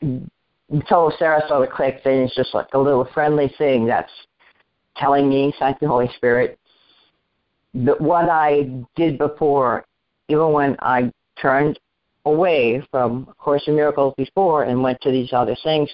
[0.00, 4.10] until Sarasota clicked, then it's just like a little friendly thing that's
[4.96, 6.58] telling me, thank the Holy Spirit,
[7.74, 9.84] that what I did before,
[10.28, 11.78] even when I turned
[12.24, 15.90] away from Course in Miracles before and went to these other things,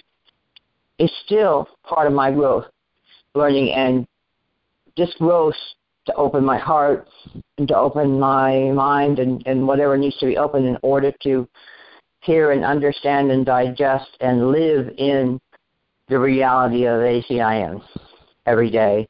[0.98, 2.66] is still part of my growth,
[3.34, 4.06] learning and
[4.96, 5.54] this growth
[6.08, 7.08] to open my heart
[7.58, 11.48] and to open my mind and, and whatever needs to be open in order to
[12.20, 15.38] hear and understand and digest and live in
[16.08, 17.82] the reality of ACIM
[18.46, 19.06] every day.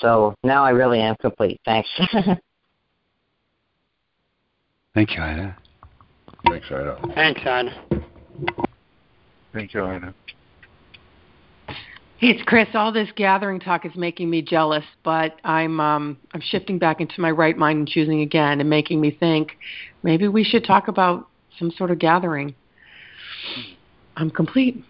[0.00, 1.60] So now I really am complete.
[1.64, 1.88] Thanks.
[4.94, 5.56] Thank you, Ida.
[6.48, 6.98] Thanks, Ida.
[7.14, 7.86] Thanks, Ida.
[9.52, 10.14] Thank you, Ida.
[12.22, 12.68] Hey, it's Chris.
[12.74, 17.20] All this gathering talk is making me jealous, but I'm um, I'm shifting back into
[17.20, 19.58] my right mind and choosing again, and making me think
[20.04, 22.54] maybe we should talk about some sort of gathering.
[24.16, 24.84] I'm complete.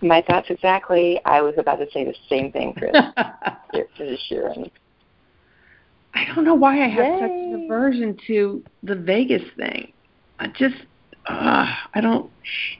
[0.00, 1.20] My thoughts exactly.
[1.24, 2.90] I was about to say the same thing, Chris.
[3.96, 4.68] to Sharon.
[6.12, 7.20] I don't know why I have Yay.
[7.20, 9.92] such an aversion to the Vegas thing.
[10.40, 10.74] I just,
[11.26, 12.30] uh, I don't.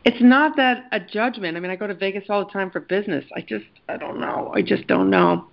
[0.05, 1.57] It's not that a judgment.
[1.57, 3.25] I mean, I go to Vegas all the time for business.
[3.35, 4.53] I just, I don't know.
[4.55, 5.47] I just don't know.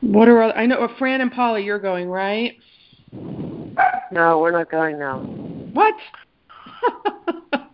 [0.00, 0.76] What are other, I know?
[0.76, 2.56] uh, Fran and Paula, you're going right?
[4.10, 5.20] No, we're not going now.
[5.20, 5.94] What?
[7.54, 7.66] okay.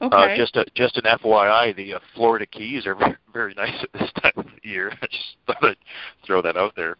[0.00, 3.92] Uh, just a, just an FYI, the uh, Florida Keys are very, very nice at
[3.98, 4.92] this time of the year.
[5.02, 5.76] I just thought I'd
[6.26, 6.96] throw that out there.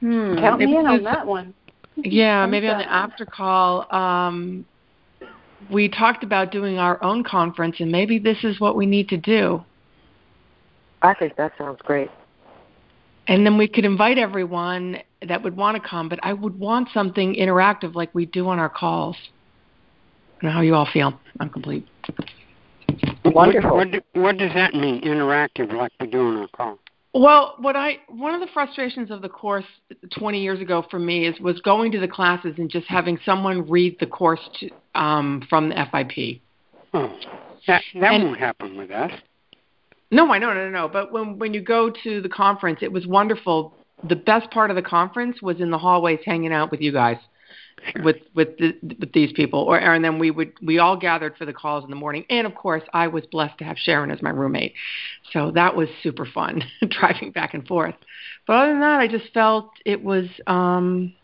[0.00, 0.36] Hmm.
[0.36, 1.54] Count me Maybe in on that one.
[2.04, 4.64] Yeah, maybe on the after call, um,
[5.70, 9.16] we talked about doing our own conference, and maybe this is what we need to
[9.16, 9.64] do.
[11.02, 12.10] I think that sounds great.
[13.28, 16.88] And then we could invite everyone that would want to come, but I would want
[16.94, 19.16] something interactive like we do on our calls.
[20.38, 21.18] I don't know how you all feel.
[21.40, 21.86] I'm complete.
[23.24, 23.70] Wonderful.
[23.70, 26.78] What, what, do- what does that mean, interactive, like we do on our call?
[27.14, 29.64] Well, what I one of the frustrations of the course
[30.18, 33.68] 20 years ago for me is was going to the classes and just having someone
[33.68, 36.40] read the course to, um, from the FIP.
[36.92, 37.10] Oh,
[37.66, 39.12] that that And- won't happen with us.
[40.10, 40.88] No, I know, no, no, no.
[40.88, 43.74] But when when you go to the conference, it was wonderful.
[44.04, 47.18] The best part of the conference was in the hallways, hanging out with you guys,
[48.02, 49.60] with with the, with these people.
[49.60, 52.24] Or and then we would we all gathered for the calls in the morning.
[52.30, 54.74] And of course, I was blessed to have Sharon as my roommate,
[55.32, 57.94] so that was super fun driving back and forth.
[58.46, 61.14] But other than that, I just felt it was, um,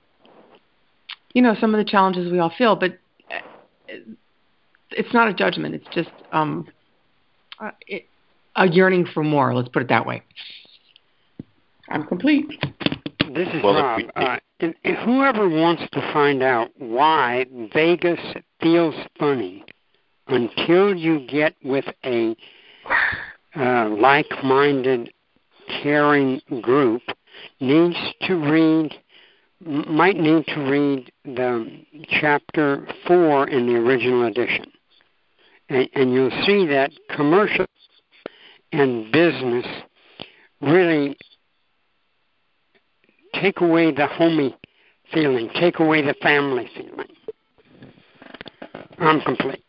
[1.32, 2.76] you know, some of the challenges we all feel.
[2.76, 2.98] But
[3.30, 3.96] uh,
[4.90, 5.74] it's not a judgment.
[5.74, 6.68] It's just um,
[7.60, 8.06] uh, it,
[8.56, 9.54] a yearning for more.
[9.54, 10.22] Let's put it that way.
[11.88, 12.46] I'm complete.
[13.32, 14.00] This is Well, Rob.
[14.16, 18.20] uh, and, and whoever wants to find out why Vegas
[18.60, 19.64] feels funny
[20.28, 22.36] until you get with a
[23.56, 25.12] uh, like-minded
[25.82, 27.02] caring group
[27.60, 28.94] needs to read
[29.64, 31.84] might need to read the
[32.20, 34.66] chapter four in the original edition,
[35.70, 37.64] and, and you'll see that commercial
[38.72, 39.64] and business
[40.60, 41.16] really
[43.40, 44.56] take away the homey
[45.12, 47.08] feeling, take away the family feeling.
[48.98, 49.64] I'm complete.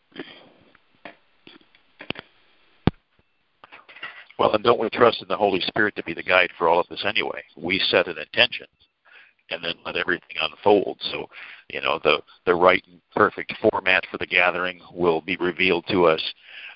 [4.38, 6.80] Well, and don't we trust in the Holy Spirit to be the guide for all
[6.80, 7.42] of this anyway?
[7.56, 8.66] We set an intention
[9.50, 10.98] and then let everything unfold.
[11.10, 11.28] So,
[11.70, 16.06] you know, the the right and perfect format for the gathering will be revealed to
[16.06, 16.22] us.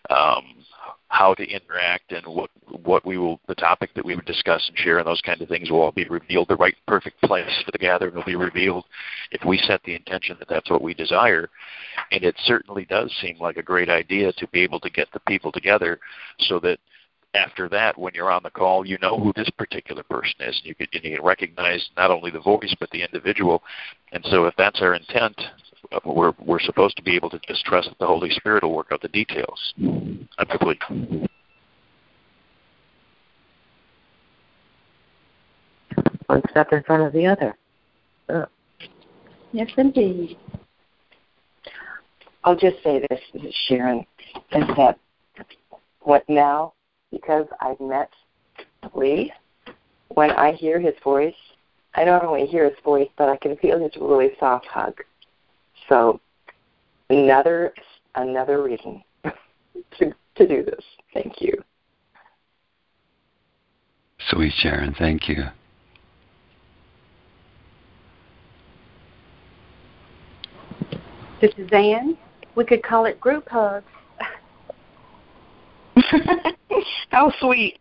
[0.08, 0.64] Um,
[1.10, 2.50] how to interact and what
[2.84, 5.48] what we will the topic that we would discuss and share and those kind of
[5.48, 6.48] things will all be revealed.
[6.48, 8.84] The right perfect place for the gathering will be revealed
[9.32, 11.50] if we set the intention that that's what we desire.
[12.12, 15.20] And it certainly does seem like a great idea to be able to get the
[15.20, 15.98] people together
[16.38, 16.78] so that
[17.34, 20.60] after that, when you're on the call, you know who this particular person is.
[20.64, 23.62] You can, you can recognize not only the voice but the individual.
[24.12, 25.40] And so, if that's our intent,
[25.92, 28.74] uh, we're we're supposed to be able to just trust that the Holy Spirit will
[28.74, 29.74] work out the details.
[29.78, 30.82] I'm complete.
[36.26, 37.56] One step in front of the other.
[38.28, 38.46] Oh.
[39.52, 40.36] Yes, indeed.
[42.44, 43.20] I'll just say this,
[43.66, 44.06] Sharon,
[44.52, 44.98] is that
[46.02, 46.72] what now,
[47.10, 48.10] because I've met
[48.94, 49.32] Lee,
[50.08, 51.34] when I hear his voice,
[51.94, 54.94] I don't only hear his voice, but I can feel his really soft hug.
[55.88, 56.20] So
[57.08, 57.72] another
[58.14, 60.84] another reason to to do this.
[61.12, 61.52] Thank you.
[64.28, 65.44] Sweet Sharon, thank you.
[71.40, 72.18] This is Anne.
[72.54, 73.86] We could call it group hugs.
[77.10, 77.78] How sweet.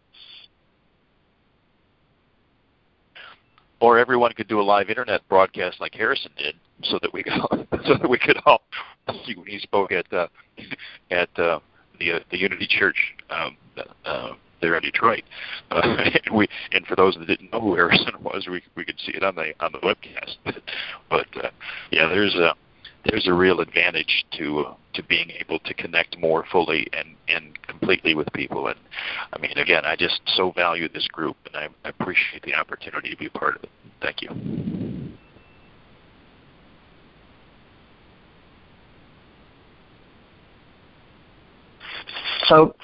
[3.80, 7.34] Or everyone could do a live internet broadcast like Harrison did, so that we could
[7.86, 8.62] so that we could all
[9.26, 10.28] see when he spoke at uh,
[11.12, 11.60] at uh,
[12.00, 12.98] the uh, the Unity Church
[13.30, 13.56] um,
[14.06, 15.24] uh, there in Detroit.
[15.72, 15.82] Uh,
[16.26, 19.14] and we and for those that didn't know who Harrison was, we we could see
[19.14, 20.36] it on the on the webcast.
[21.10, 21.50] but uh,
[21.92, 22.54] yeah, there's a
[23.06, 28.16] there's a real advantage to to being able to connect more fully and and completely
[28.16, 28.68] with people.
[28.68, 28.80] And
[29.34, 33.18] I mean, again, I just so value this group, and I, appreciate the opportunity to
[33.18, 33.70] be part of it.
[34.02, 34.30] Thank you.
[42.48, 42.76] So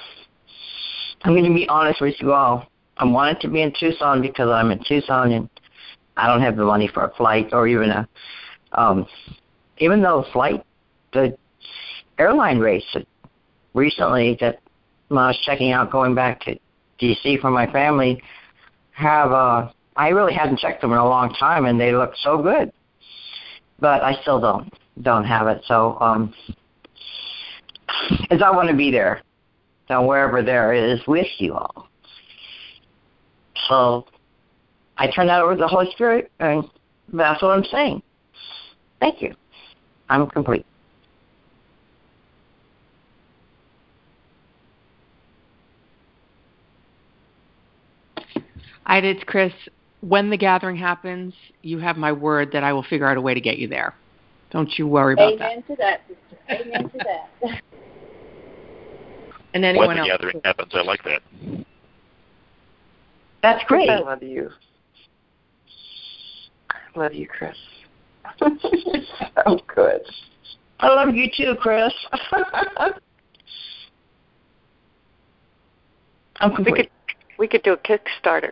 [1.23, 2.67] I'm going to be honest with you all.
[2.97, 5.49] I wanted to be in Tucson because I'm in Tucson and
[6.15, 8.07] I don't have the money for a flight or even a
[8.73, 9.05] um
[9.77, 10.65] even though flight
[11.13, 11.37] the
[12.17, 12.85] airline rates
[13.73, 14.59] recently that
[15.09, 16.57] when I was checking out going back to
[16.99, 18.21] DC for my family
[18.91, 22.41] have uh I really hadn't checked them in a long time and they look so
[22.41, 22.71] good.
[23.79, 25.61] But I still don't don't have it.
[25.67, 26.33] So um
[28.29, 29.21] as I want to be there
[29.87, 31.87] down wherever there is with you all.
[33.67, 34.05] So
[34.97, 36.63] I turn that over to the Holy Spirit, and
[37.13, 38.01] that's what I'm saying.
[38.99, 39.35] Thank you.
[40.09, 40.65] I'm complete.
[48.85, 49.53] Ida, it's Chris.
[50.01, 51.33] When the gathering happens,
[51.63, 53.95] you have my word that I will figure out a way to get you there.
[54.51, 55.67] Don't you worry about Amen that.
[55.67, 56.01] to that.
[56.49, 57.61] Amen to that.
[59.55, 59.87] And anyone else?
[59.87, 60.21] when the else.
[60.21, 61.21] gathering happens, I like that.
[63.41, 63.89] That's great.
[63.89, 64.49] I love you.
[66.69, 67.55] I love you, Chris.
[69.45, 70.01] oh, good.
[70.79, 71.93] I love you too, Chris.
[76.37, 76.89] I'm We could
[77.37, 78.51] we could do a Kickstarter.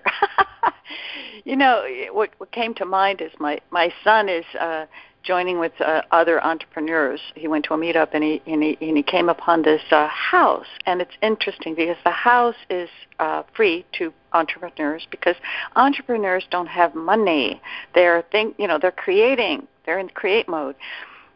[1.44, 4.86] you know, what what came to mind is my my son is uh
[5.24, 7.20] joining with uh, other entrepreneurs.
[7.36, 10.08] He went to a meetup and he and he, and he came upon this uh,
[10.08, 15.36] house, and it's interesting because the house is uh, free to entrepreneurs because
[15.76, 17.62] entrepreneurs don't have money.
[17.96, 19.68] They're think you know they're creating.
[19.86, 20.76] They're in create mode.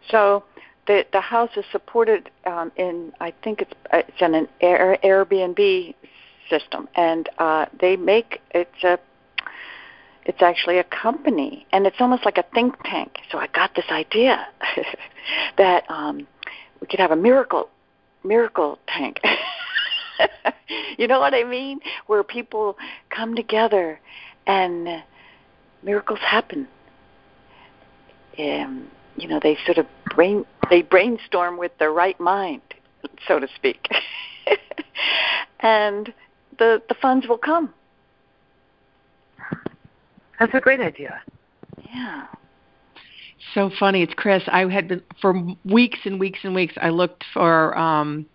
[0.09, 0.43] So
[0.85, 5.95] the the house is supported um, in I think it's it's in an Air, Airbnb
[6.49, 8.99] system, and uh, they make it's a
[10.27, 13.17] it's actually a company and it's almost like a think tank.
[13.31, 14.45] So i got this idea
[15.57, 16.27] that um
[16.81, 17.69] we could have a miracle
[18.23, 19.19] miracle tank.
[20.97, 21.79] You know what i mean?
[22.07, 22.75] Where people
[23.09, 23.99] come together
[24.47, 25.03] and
[25.83, 26.67] miracles happen.
[28.37, 32.61] Um you know they sort of brain they brainstorm with their right mind
[33.27, 33.87] so to speak.
[35.59, 36.13] And
[36.59, 37.73] the the funds will come
[40.39, 41.21] That's a great idea.
[41.93, 42.27] Yeah.
[43.53, 44.03] So funny.
[44.03, 44.43] It's Chris.
[44.47, 45.33] I had been for
[45.63, 46.73] weeks and weeks and weeks.
[46.81, 47.77] I looked for.
[47.77, 48.25] um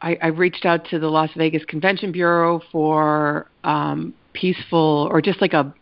[0.00, 5.40] I, I reached out to the Las Vegas Convention Bureau for um peaceful or just
[5.40, 5.74] like a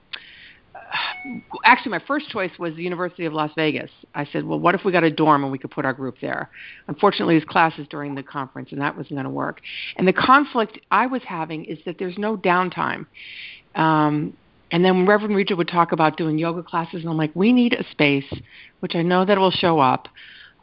[1.65, 3.91] actually my first choice was the University of Las Vegas.
[4.15, 6.17] I said, well, what if we got a dorm and we could put our group
[6.21, 6.51] there?
[6.89, 9.61] Unfortunately, his classes during the conference, and that wasn't going to work.
[9.97, 13.07] And the conflict I was having is that there's no downtime.
[13.75, 14.37] Um,
[14.73, 17.75] and then Reverend Reja would talk about doing yoga classes, and I'm like, we need
[17.75, 18.31] a space,
[18.81, 20.09] which I know that will show up.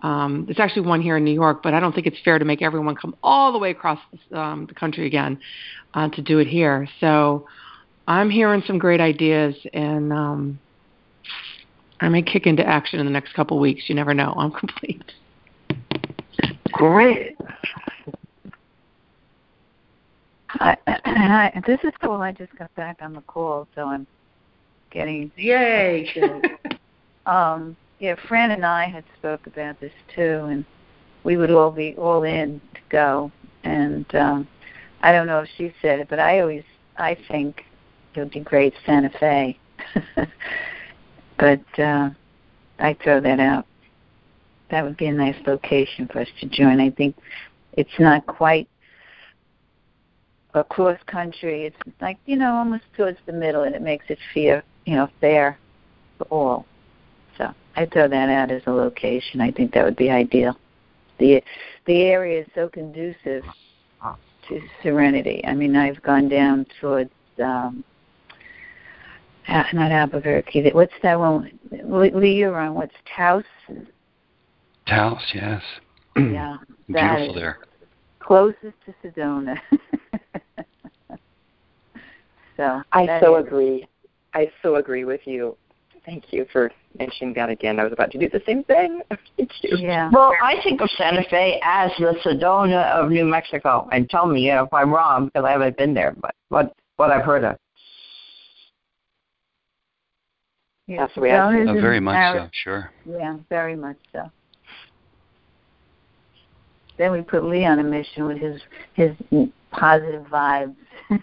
[0.03, 2.45] Um, there's actually one here in New York, but I don't think it's fair to
[2.45, 3.99] make everyone come all the way across
[4.31, 5.39] um, the country again
[5.93, 6.87] uh, to do it here.
[6.99, 7.47] So
[8.07, 10.59] I'm hearing some great ideas, and um,
[11.99, 13.83] I may kick into action in the next couple of weeks.
[13.87, 14.33] You never know.
[14.37, 15.03] I'm complete.
[16.71, 17.35] Great.
[20.49, 22.21] Hi, hi, this is cool.
[22.21, 24.07] I just got back on the call, so I'm
[24.91, 26.09] getting yay.
[27.25, 30.63] um, yeah, Fran and I had spoke about this too, and
[31.25, 33.31] we would all be all in to go.
[33.65, 34.47] And um,
[35.01, 36.63] I don't know if she said it, but I always
[36.97, 37.65] I think
[38.15, 39.59] it would be great Santa Fe.
[41.37, 42.09] but uh,
[42.79, 43.65] I throw that out.
[44.71, 46.79] That would be a nice location for us to join.
[46.79, 47.17] I think
[47.73, 48.69] it's not quite
[50.59, 51.65] across country.
[51.65, 55.09] It's like you know almost towards the middle, and it makes it feel you know
[55.21, 55.57] fair
[56.17, 56.65] for all.
[57.37, 59.41] So I throw that out as a location.
[59.41, 60.57] I think that would be ideal.
[61.19, 61.43] the
[61.85, 63.43] The area is so conducive
[64.49, 65.43] to serenity.
[65.45, 67.11] I mean, I've gone down towards
[67.43, 67.83] um,
[69.47, 70.71] not Albuquerque.
[70.71, 71.59] What's that one?
[71.71, 73.43] Lee, you're on what's Taos?
[74.87, 75.61] Taos, yes.
[76.17, 77.59] Yeah, beautiful there.
[78.19, 79.55] Closest to Sedona.
[82.57, 83.45] so I so is.
[83.45, 83.87] agree.
[84.33, 85.57] I so agree with you.
[86.05, 87.79] Thank you for mentioning that again.
[87.79, 89.01] I was about to do the same thing.
[89.37, 89.77] Thank you.
[89.77, 90.09] Yeah.
[90.11, 94.49] Well, I think of Santa Fe as the Sedona of New Mexico, and tell me
[94.49, 97.57] if I'm wrong because I haven't been there, but what what I've heard of.
[100.87, 102.91] Yeah, That's the way I Oh, very much Ari- so, sure.
[103.05, 104.31] Yeah, very much so.
[106.97, 108.61] Then we put Lee on a mission with his
[108.93, 109.11] his
[109.71, 110.75] positive vibes.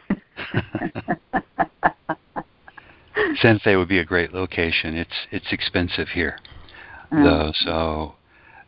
[3.40, 4.96] Santa Fe would be a great location.
[4.96, 6.38] It's it's expensive here,
[7.12, 7.22] Oh.
[7.24, 7.52] though.
[7.64, 8.14] So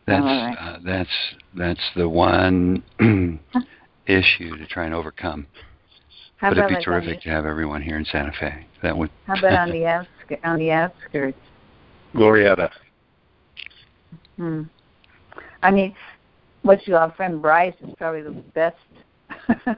[0.05, 0.55] that's right.
[0.59, 1.09] uh, that's
[1.55, 2.83] that's the one
[4.07, 5.47] issue to try and overcome.
[6.37, 8.65] How but about it'd be like on terrific to have everyone here in Santa Fe.
[8.83, 9.09] That would.
[9.25, 10.41] how about on the outskirts?
[10.43, 11.37] On the outskirts.
[12.13, 12.69] Glorieta.
[14.37, 14.63] Hmm.
[15.63, 15.95] I mean,
[16.61, 18.77] what's your our friend Bryce is probably the best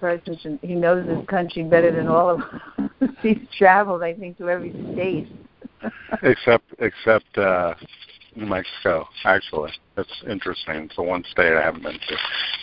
[0.00, 0.38] person.
[0.42, 3.10] To, he knows this country better than all of us.
[3.22, 5.28] He's traveled, I think, to every state.
[6.22, 7.74] except except uh
[8.36, 9.70] New Mexico, actually.
[9.96, 10.74] That's interesting.
[10.76, 12.16] It's the one state I haven't been to,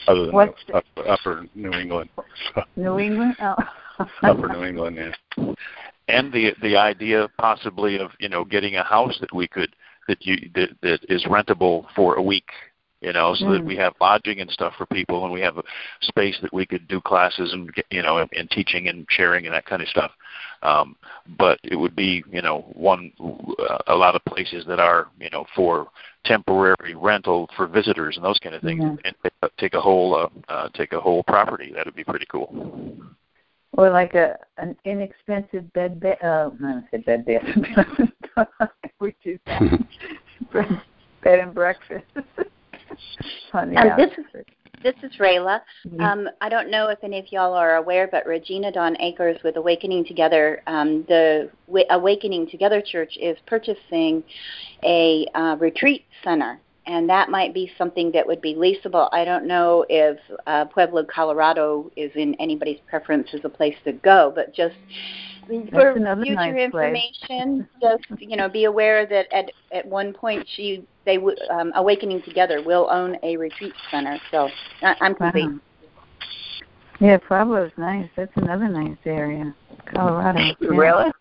[0.07, 2.09] other than What's up, upper New England.
[2.53, 3.35] So, New England.
[3.39, 3.55] Oh.
[4.23, 5.53] upper New England, yeah.
[6.07, 9.75] and the the idea possibly of you know getting a house that we could
[10.07, 12.49] that you that, that is rentable for a week
[13.01, 13.65] you know so that Mm.
[13.65, 15.63] we have lodging and stuff for people and we have a
[16.01, 19.53] space that we could do classes and you know and, and teaching and sharing and
[19.53, 20.11] that kind of stuff
[20.61, 20.95] um
[21.37, 25.29] but it would be you know one uh, a lot of places that are you
[25.31, 25.87] know for
[26.23, 29.15] temporary rental for visitors and those kind of things and
[29.57, 32.47] take- a whole uh, uh take a whole property that would be pretty cool
[33.73, 38.47] Or like a an inexpensive bed bed uh not a bed bath
[38.99, 39.39] which is
[40.53, 40.81] bed,
[41.23, 42.05] bed and breakfast.
[43.91, 44.25] Um, this is
[44.83, 45.61] this is Rayla.
[45.87, 46.01] Mhm.
[46.01, 49.55] Um, I don't know if any of y'all are aware, but Regina Dawn Akers with
[49.57, 54.23] Awakening Together, um, the w- Awakening Together Church is purchasing
[54.83, 59.07] a uh, retreat center, and that might be something that would be leasable.
[59.11, 60.17] I don't know if
[60.47, 64.75] uh, Pueblo, Colorado, is in anybody's preference as a place to go, but just
[65.71, 66.95] for future nice place.
[67.29, 71.71] information, just you know, be aware that at at one point she they w- um,
[71.75, 74.19] Awakening Together will own a retreat center.
[74.29, 74.49] So
[74.81, 75.49] I, I'm complete.
[75.49, 75.59] Wow.
[76.99, 78.07] Yeah, Pueblo's nice.
[78.15, 79.55] That's another nice area.
[79.91, 80.39] Colorado.
[80.39, 80.53] yeah.
[80.61, 81.11] Really?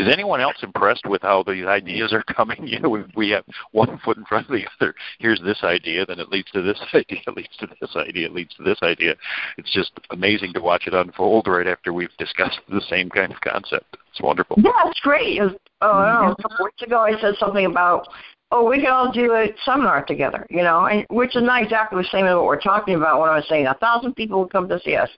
[0.00, 2.58] Is anyone else impressed with how these ideas are coming?
[2.70, 4.94] You know, we, have one foot in front of the other.
[5.18, 8.62] Here's this idea, then it leads to this idea, leads to this idea, leads to
[8.62, 9.16] this idea.
[9.58, 13.40] It's just amazing to watch it unfold right after we've discussed the same kind of
[13.40, 13.96] concept.
[14.10, 14.56] It's wonderful.
[14.58, 15.38] Yeah, it's great.
[15.38, 18.06] It was, oh, I know, a couple weeks ago I said something about
[18.52, 22.02] oh, we can all do a seminar together, you know, and which is not exactly
[22.02, 24.52] the same as what we're talking about when I was saying a thousand people would
[24.52, 25.10] come to see us,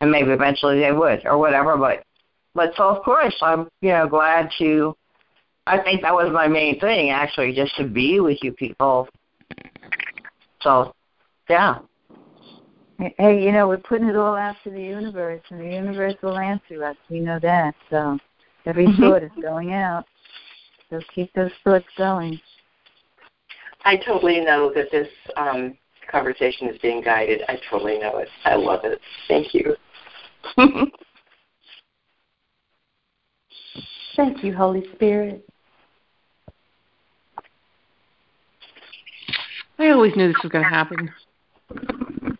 [0.00, 1.76] and maybe eventually they would or whatever.
[1.76, 2.04] But
[2.54, 4.94] but so of course I'm you know glad to.
[5.66, 9.08] I think that was my main thing actually, just to be with you people.
[10.60, 10.94] So,
[11.48, 11.78] yeah.
[12.98, 16.38] Hey, you know, we're putting it all out to the universe, and the universe will
[16.38, 16.96] answer us.
[17.10, 17.74] We know that.
[17.90, 18.18] So
[18.66, 19.02] every Mm-hmm.
[19.02, 20.04] thought is going out.
[20.90, 22.40] So keep those thoughts going.
[23.84, 25.76] I totally know that this um,
[26.10, 27.42] conversation is being guided.
[27.48, 28.28] I totally know it.
[28.44, 29.00] I love it.
[29.28, 29.76] Thank you.
[34.16, 35.44] Thank you, Holy Spirit.
[39.78, 41.10] I always knew this was going to happen.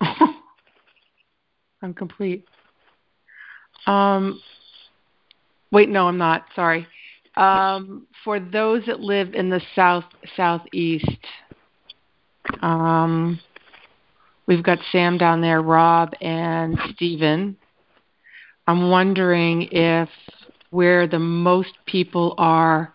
[1.82, 2.44] I'm complete.
[3.86, 4.40] Um,
[5.72, 6.44] wait, no, I'm not.
[6.54, 6.86] Sorry.
[7.36, 10.04] Um, for those that live in the south
[10.36, 11.18] southeast,
[12.62, 13.40] um,
[14.46, 17.56] we've got Sam down there, Rob, and Stephen.
[18.66, 20.08] I'm wondering if
[20.74, 22.92] where the most people are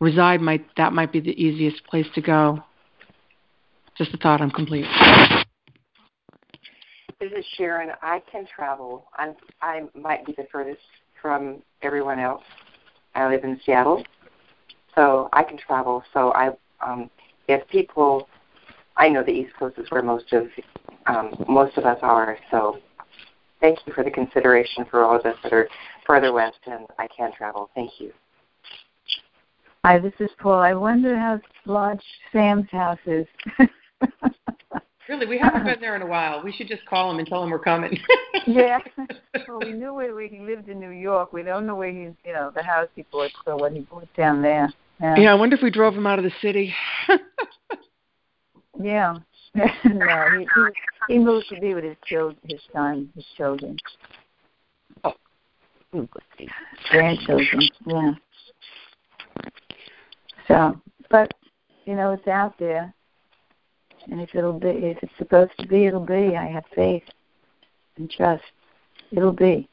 [0.00, 2.62] reside might that might be the easiest place to go.
[3.96, 4.40] Just a thought.
[4.40, 4.84] I'm complete.
[7.20, 7.92] This is Sharon.
[8.02, 9.06] I can travel.
[9.16, 10.82] I'm, I might be the furthest
[11.22, 12.42] from everyone else.
[13.14, 14.04] I live in Seattle,
[14.94, 16.02] so I can travel.
[16.12, 16.50] So I,
[16.86, 17.08] um,
[17.48, 18.28] if people,
[18.96, 20.48] I know the East Coast is where most of
[21.06, 22.36] um, most of us are.
[22.50, 22.80] So
[23.60, 25.68] thank you for the consideration for all of us that are
[26.06, 27.70] further west, and I can travel.
[27.74, 28.12] Thank you.
[29.84, 30.60] Hi, this is Paul.
[30.60, 32.02] I wonder how large
[32.32, 33.26] Sam's house is.
[35.08, 36.42] Really, we haven't been there in a while.
[36.42, 37.96] We should just call him and tell him we're coming.
[38.46, 38.78] yeah.
[39.46, 41.32] Well, we knew where he lived in New York.
[41.32, 44.08] We don't know where he's, you know, the house he bought, so what he bought
[44.16, 44.72] down there.
[45.00, 45.16] Yeah.
[45.16, 46.74] yeah, I wonder if we drove him out of the city.
[48.82, 49.18] Yeah.
[49.54, 53.76] no, he, he he moved to be with his children, his son, his children.
[56.90, 58.12] Grandchildren, yeah.
[60.48, 60.80] So,
[61.10, 61.32] but
[61.84, 62.92] you know, it's out there,
[64.10, 66.36] and if it'll be, if it's supposed to be, it'll be.
[66.36, 67.02] I have faith
[67.96, 68.42] and trust.
[69.12, 69.68] It'll be.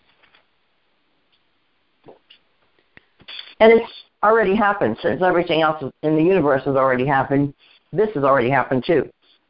[3.60, 3.92] And it's
[4.24, 4.98] already happened.
[5.02, 7.54] Since everything else in the universe has already happened,
[7.92, 9.10] this has already happened too.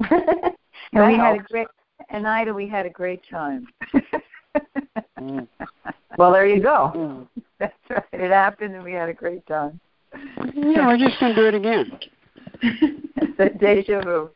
[0.09, 1.68] And we had a great,
[2.09, 3.68] and Ida, we had a great time.
[6.17, 7.28] Well, there you go.
[7.59, 8.03] That's right.
[8.13, 9.80] It happened, and we had a great time.
[10.53, 11.99] Yeah, we're just going to do it again.
[13.39, 14.30] A deja vu.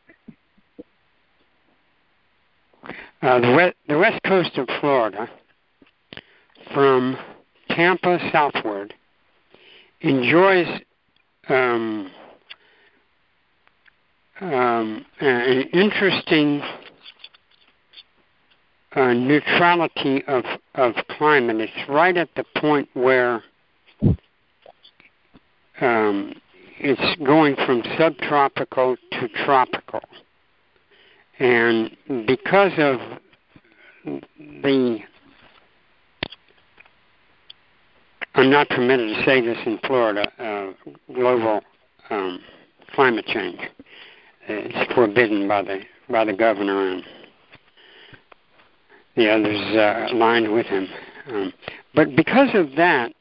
[3.20, 5.28] Uh, the, west, the west coast of Florida,
[6.72, 7.16] from
[7.70, 8.94] Tampa southward,
[10.00, 10.66] enjoys
[11.48, 12.10] um,
[14.40, 16.62] um, an interesting
[18.98, 20.44] uh, neutrality of,
[20.74, 21.60] of climate.
[21.60, 23.44] It's right at the point where
[25.80, 26.34] um,
[26.80, 30.00] it's going from subtropical to tropical.
[31.38, 31.96] And
[32.26, 32.98] because of
[34.04, 34.98] the,
[38.34, 41.60] I'm not permitted to say this in Florida, uh, global
[42.10, 42.40] um,
[42.94, 43.60] climate change.
[44.48, 47.04] It's forbidden by the by the governor and
[49.18, 50.88] the others uh, aligned with him.
[51.28, 51.52] Um,
[51.94, 53.12] but because of that,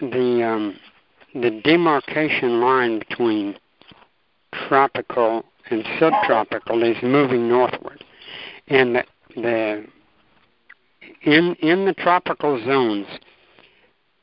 [0.00, 0.76] the um,
[1.34, 3.56] the demarcation line between
[4.68, 8.02] tropical and subtropical is moving northward,
[8.68, 9.04] and the,
[9.36, 9.84] the
[11.22, 13.06] in in the tropical zones,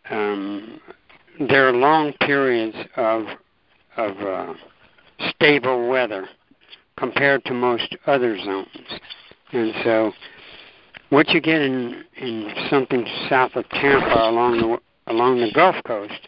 [0.10, 0.82] um,
[1.48, 3.26] there are long periods of
[3.96, 4.54] of uh,
[5.30, 6.28] stable weather
[6.98, 9.00] compared to most other zones,
[9.54, 10.12] and so
[11.10, 14.78] what you get in in something south of Tampa along the
[15.12, 16.28] along the Gulf Coast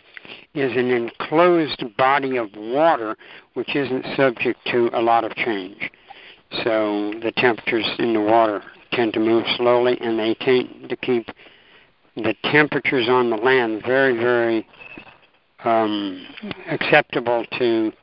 [0.54, 3.16] is an enclosed body of water
[3.54, 5.90] which isn't subject to a lot of change.
[6.64, 11.28] So the temperatures in the water tend to move slowly and they tend to keep
[12.16, 14.68] the temperatures on the land very, very
[15.64, 16.26] um,
[16.70, 17.94] acceptable to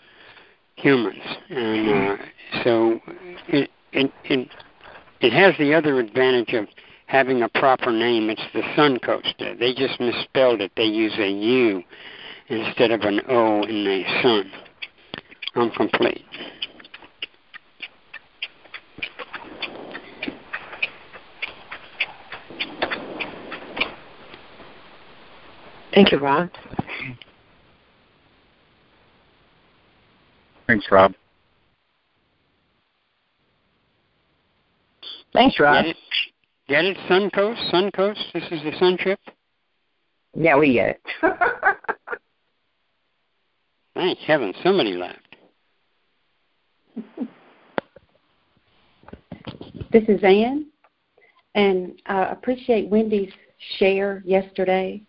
[0.77, 1.23] humans.
[1.51, 2.17] And uh,
[2.65, 3.01] so
[3.49, 4.49] it, it, it,
[5.21, 6.67] it has the other advantage of
[7.07, 8.31] having a proper name.
[8.31, 9.35] It's the Sun Coast.
[9.39, 10.73] They just misspelled it.
[10.77, 11.83] They use a U
[12.49, 14.51] instead of an O in the sun.
[15.55, 16.25] I'm complete.
[25.95, 26.51] Thank you, Ron.
[30.67, 31.15] Thanks, Rob.
[35.33, 35.85] Thanks, Rob.
[35.85, 35.97] Get it?
[36.69, 36.97] Get it?
[37.09, 37.71] Suncoast?
[37.73, 38.33] Suncoast?
[38.33, 39.21] This is the sun trip?
[40.35, 41.03] Yeah, we get it.
[43.95, 45.19] Thank heaven, somebody laughed.
[49.91, 50.67] This is Anne,
[51.55, 53.33] and I appreciate Wendy's
[53.79, 55.03] share yesterday.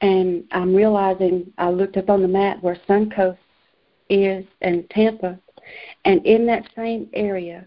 [0.00, 3.36] And I'm realizing I looked up on the map where Suncoast
[4.08, 5.38] is and Tampa,
[6.04, 7.66] and in that same area,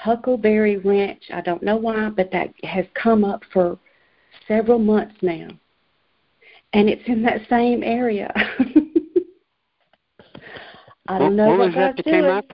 [0.00, 1.22] Huckleberry Ranch.
[1.32, 3.78] I don't know why, but that has come up for
[4.48, 5.48] several months now,
[6.72, 8.32] and it's in that same area.
[11.06, 12.46] I don't know what, what, was that that came up?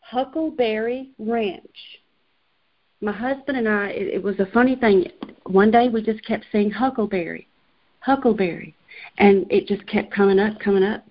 [0.00, 1.64] Huckleberry Ranch.
[3.00, 5.06] My husband and I, it, it was a funny thing.
[5.46, 7.48] One day we just kept saying Huckleberry,
[8.00, 8.74] Huckleberry,
[9.16, 11.02] and it just kept coming up, coming up.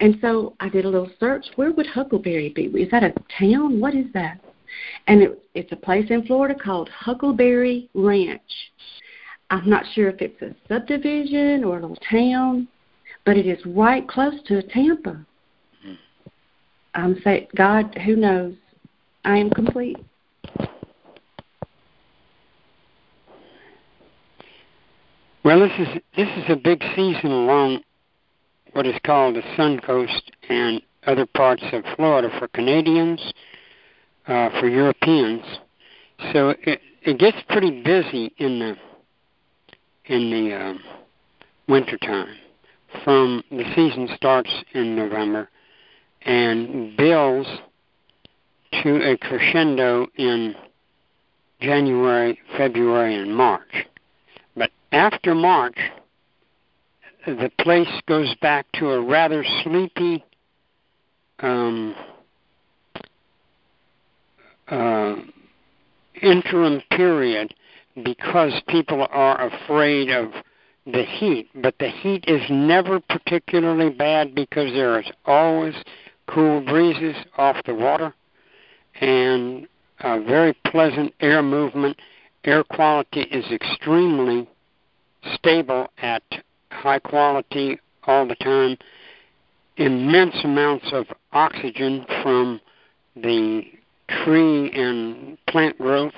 [0.00, 1.44] And so I did a little search.
[1.56, 2.62] Where would Huckleberry be?
[2.80, 3.78] Is that a town?
[3.78, 4.40] What is that?
[5.06, 8.40] And it, it's a place in Florida called Huckleberry Ranch.
[9.50, 12.68] I'm not sure if it's a subdivision or a little town,
[13.24, 15.10] but it is right close to Tampa.
[15.84, 15.94] Mm-hmm.
[16.94, 18.54] I'm saying, God, who knows?
[19.24, 19.98] I am complete.
[25.44, 27.82] Well, this is this is a big season along
[28.72, 33.20] what is called the Sun Coast and other parts of Florida for Canadians,
[34.26, 35.42] uh, for Europeans.
[36.32, 38.76] So it it gets pretty busy in the
[40.06, 40.80] in the um,
[41.68, 42.36] winter time.
[43.04, 45.48] From the season starts in November
[46.22, 47.48] and builds
[48.82, 50.54] to a crescendo in
[51.60, 53.86] January, February, and March.
[54.56, 55.78] But after March,
[57.26, 60.24] the place goes back to a rather sleepy
[61.38, 61.94] um,
[64.68, 65.16] uh,
[66.20, 67.54] interim period
[68.04, 70.32] because people are afraid of
[70.86, 71.48] the heat.
[71.54, 75.74] But the heat is never particularly bad because there is always
[76.26, 78.14] cool breezes off the water
[79.00, 79.66] and
[80.00, 81.98] a very pleasant air movement.
[82.44, 84.48] Air quality is extremely
[85.34, 86.22] stable at
[86.70, 88.76] high quality all the time.
[89.76, 92.60] Immense amounts of oxygen from
[93.16, 93.62] the
[94.24, 96.14] tree and plant growth,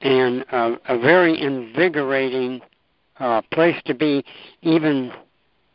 [0.00, 2.60] and a, a very invigorating
[3.18, 4.24] uh, place to be,
[4.62, 5.12] even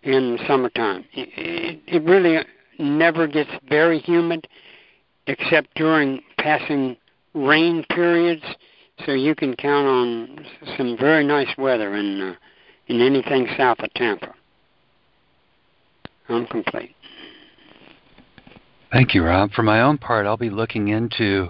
[0.03, 1.05] in summertime.
[1.13, 2.43] It, it, it really
[2.79, 4.47] never gets very humid,
[5.27, 6.97] except during passing
[7.33, 8.43] rain periods.
[9.05, 10.45] So you can count on
[10.77, 12.35] some very nice weather in uh,
[12.87, 14.33] in anything south of Tampa.
[16.29, 16.95] I'm complete.
[18.95, 19.51] Thank you, Rob.
[19.51, 21.49] For my own part, I'll be looking into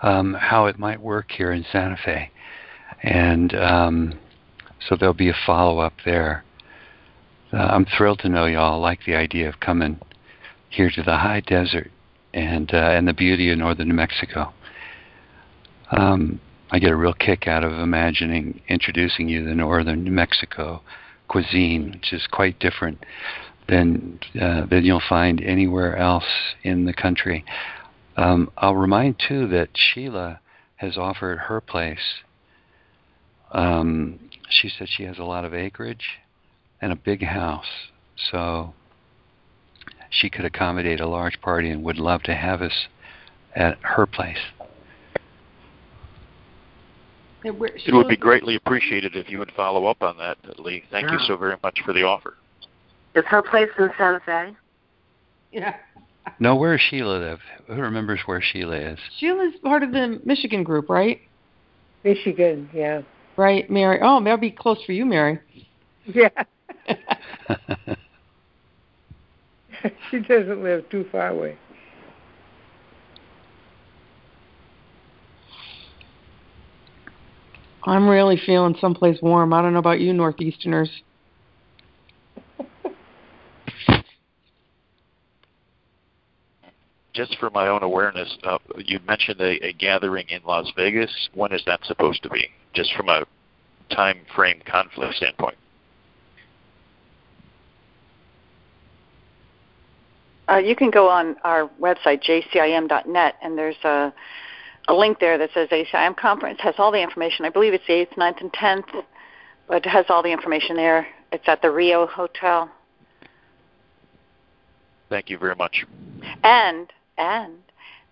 [0.00, 2.30] um, how it might work here in Santa Fe,
[3.02, 4.18] and um,
[4.88, 6.44] so there'll be a follow up there.
[7.52, 10.00] Uh, I'm thrilled to know y'all like the idea of coming
[10.70, 11.90] here to the high desert
[12.32, 14.54] and uh, and the beauty of northern New Mexico.
[15.90, 16.40] Um,
[16.70, 20.80] I get a real kick out of imagining introducing you to northern New Mexico
[21.28, 23.04] cuisine, which is quite different
[23.68, 26.24] than uh, than you'll find anywhere else
[26.62, 27.44] in the country.
[28.16, 30.40] Um, I'll remind too that Sheila
[30.76, 32.22] has offered her place.
[33.52, 34.18] Um,
[34.48, 36.18] she said she has a lot of acreage
[36.80, 37.90] and a big house,
[38.30, 38.74] so
[40.10, 42.86] she could accommodate a large party and would love to have us
[43.54, 44.38] at her place.
[47.44, 50.82] It would be greatly appreciated if you would follow up on that, Lee.
[50.90, 52.34] Thank you so very much for the offer.
[53.18, 54.56] Is her place in Santa Fe?
[55.50, 55.74] Yeah.
[56.38, 57.40] No, where does Sheila live?
[57.66, 58.98] Who remembers where Sheila is?
[59.18, 61.20] Sheila's part of the Michigan group, right?
[62.04, 63.02] Michigan, yeah.
[63.36, 63.98] Right, Mary.
[64.00, 65.40] Oh, that'll be close for you, Mary.
[66.04, 66.28] Yeah.
[70.10, 71.58] she doesn't live too far away.
[77.82, 79.52] I'm really feeling someplace warm.
[79.52, 80.90] I don't know about you, Northeasterners.
[87.18, 91.10] Just for my own awareness, uh, you mentioned a, a gathering in Las Vegas.
[91.34, 92.48] When is that supposed to be?
[92.74, 93.24] Just from a
[93.90, 95.56] time frame conflict standpoint.
[100.48, 104.14] Uh, you can go on our website, jcim.net, and there's a,
[104.86, 106.60] a link there that says ACIM conference.
[106.62, 107.44] has all the information.
[107.44, 109.02] I believe it's the 8th, 9th, and 10th,
[109.66, 111.08] but it has all the information there.
[111.32, 112.70] It's at the Rio Hotel.
[115.08, 115.84] Thank you very much.
[116.44, 117.54] And and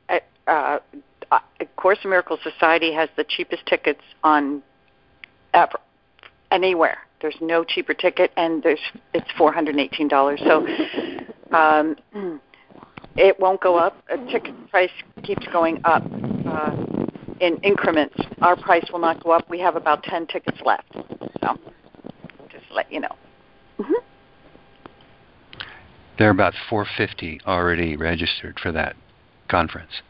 [0.09, 0.79] uh, uh,
[1.77, 4.63] Course in Miracles Society has the cheapest tickets on
[5.55, 5.79] ever
[6.51, 6.99] anywhere.
[7.21, 8.81] There's no cheaper ticket, and there's
[9.15, 10.41] it's four hundred eighteen dollars.
[10.45, 10.67] So
[11.57, 11.97] um,
[13.17, 13.97] it won't go up.
[14.11, 14.91] A ticket price
[15.23, 16.03] keeps going up
[16.47, 16.77] uh,
[17.41, 18.17] in increments.
[18.43, 19.49] Our price will not go up.
[19.49, 20.93] We have about ten tickets left.
[20.93, 21.59] So
[22.51, 23.17] just let you know.
[23.79, 23.95] Mm-hmm.
[26.19, 28.97] There are about 450 already registered for that
[29.49, 30.03] conference.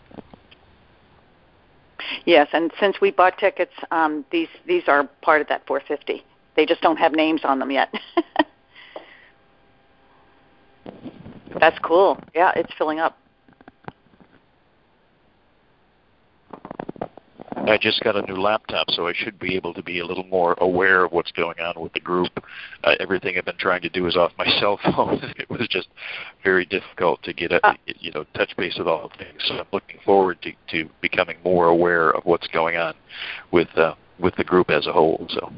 [2.24, 6.24] Yes, and since we bought tickets, um, these these are part of that 450.
[6.54, 7.92] They just don't have names on them yet.
[11.60, 12.18] That's cool.
[12.34, 13.18] Yeah, it's filling up.
[17.68, 20.24] I just got a new laptop, so I should be able to be a little
[20.24, 22.30] more aware of what's going on with the group.
[22.84, 25.20] Uh, everything I've been trying to do is off my cell phone.
[25.36, 25.88] it was just
[26.44, 29.40] very difficult to get a, uh, you know touch base with all things.
[29.46, 32.94] So I'm looking forward to, to becoming more aware of what's going on
[33.50, 35.26] with uh, with the group as a whole.
[35.30, 35.52] So.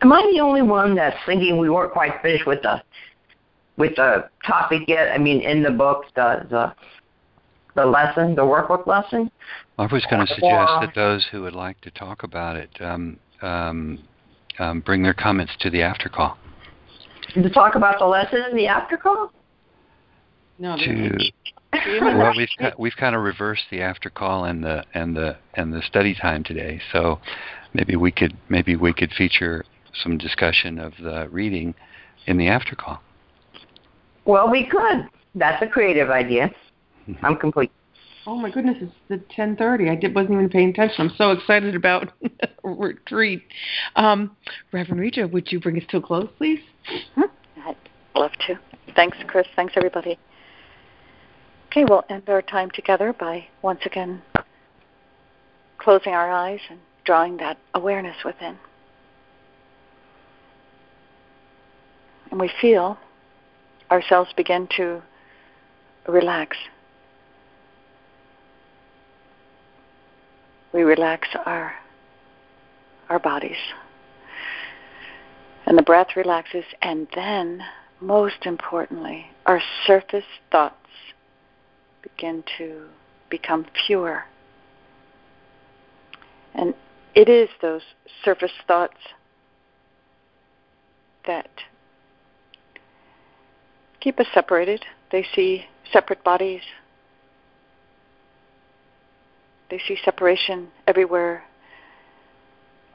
[0.00, 2.80] Am I the only one that's thinking we weren't quite finished with the
[3.76, 5.10] with the topic yet?
[5.12, 6.72] I mean, in the book, the the
[7.78, 9.30] the lesson, the workbook lesson.
[9.78, 13.18] I was going to suggest that those who would like to talk about it um,
[13.40, 14.00] um,
[14.58, 16.36] um, bring their comments to the after call.
[17.34, 19.32] To talk about the lesson in the after call.
[20.58, 20.76] No.
[20.76, 21.18] To,
[22.00, 22.48] well, we've
[22.78, 26.42] we've kind of reversed the after call and the and the and the study time
[26.42, 26.80] today.
[26.92, 27.20] So
[27.74, 29.64] maybe we could maybe we could feature
[30.02, 31.74] some discussion of the reading
[32.26, 33.00] in the after call.
[34.24, 35.08] Well, we could.
[35.34, 36.50] That's a creative idea.
[37.22, 37.70] I'm complete.
[38.26, 39.90] Oh my goodness, it's the 10:30.
[39.90, 41.08] I did, wasn't even paying attention.
[41.08, 42.12] I'm so excited about
[42.62, 43.42] retreat.
[43.96, 44.36] Um,
[44.70, 46.60] Reverend Rita, would you bring us to a close, please?
[47.16, 47.76] I'd
[48.14, 48.58] love to.
[48.94, 49.46] Thanks, Chris.
[49.56, 50.18] Thanks, everybody.
[51.68, 54.22] Okay, we'll end our time together by once again
[55.78, 58.58] closing our eyes and drawing that awareness within.
[62.30, 62.98] And we feel
[63.90, 65.02] ourselves begin to
[66.06, 66.56] relax.
[70.72, 71.74] We relax our
[73.08, 73.56] our bodies.
[75.66, 77.62] And the breath relaxes and then
[78.00, 80.74] most importantly, our surface thoughts
[82.02, 82.86] begin to
[83.28, 84.24] become fewer.
[86.54, 86.74] And
[87.14, 87.82] it is those
[88.24, 88.98] surface thoughts
[91.26, 91.50] that
[94.00, 94.84] keep us separated.
[95.10, 96.62] They see separate bodies.
[99.70, 101.44] They see separation everywhere.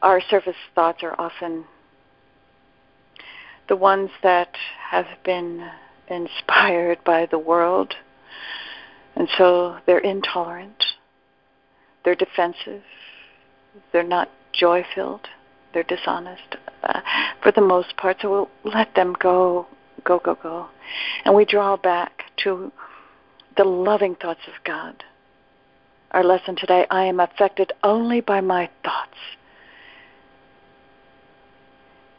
[0.01, 1.65] Our surface thoughts are often
[3.69, 4.55] the ones that
[4.89, 5.69] have been
[6.07, 7.93] inspired by the world,
[9.15, 10.83] and so they're intolerant,
[12.03, 12.83] they're defensive,
[13.91, 15.27] they're not joy filled,
[15.73, 16.99] they're dishonest uh,
[17.41, 19.65] for the most part, so we'll let them go
[20.03, 20.67] go, go, go.
[21.25, 22.71] And we draw back to
[23.57, 25.03] the loving thoughts of God.
[26.13, 29.17] Our lesson today I am affected only by my thoughts.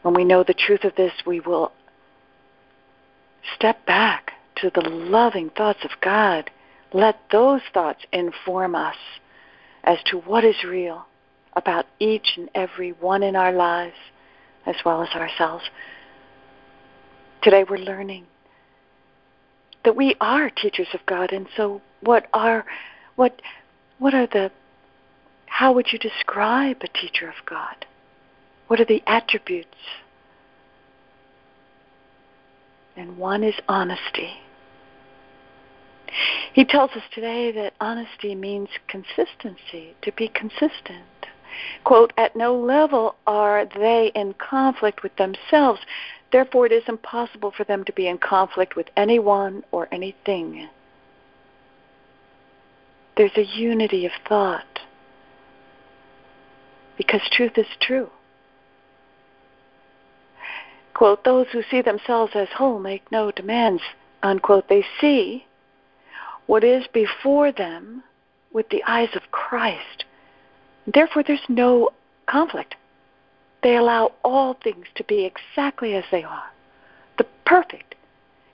[0.01, 1.71] When we know the truth of this, we will
[3.55, 6.51] step back to the loving thoughts of God.
[6.91, 8.97] Let those thoughts inform us
[9.85, 11.05] as to what is real
[11.53, 13.95] about each and every one in our lives
[14.65, 15.63] as well as ourselves.
[17.41, 18.25] Today we're learning
[19.85, 22.65] that we are teachers of God, and so what are
[23.15, 23.41] what
[23.99, 24.51] what are the
[25.47, 27.85] how would you describe a teacher of God?
[28.67, 29.77] What are the attributes?
[32.97, 34.31] And one is honesty.
[36.53, 41.05] He tells us today that honesty means consistency, to be consistent.
[41.85, 45.79] Quote, at no level are they in conflict with themselves,
[46.35, 50.67] Therefore, it is impossible for them to be in conflict with anyone or anything.
[53.17, 54.79] There's a unity of thought
[56.97, 58.09] because truth is true.
[60.93, 63.81] Quote, those who see themselves as whole make no demands,
[64.23, 64.69] unquote.
[64.69, 65.45] They see
[66.45, 68.03] what is before them
[68.53, 70.05] with the eyes of Christ.
[70.87, 71.89] Therefore, there's no
[72.27, 72.75] conflict.
[73.61, 76.51] They allow all things to be exactly as they are.
[77.17, 77.95] The perfect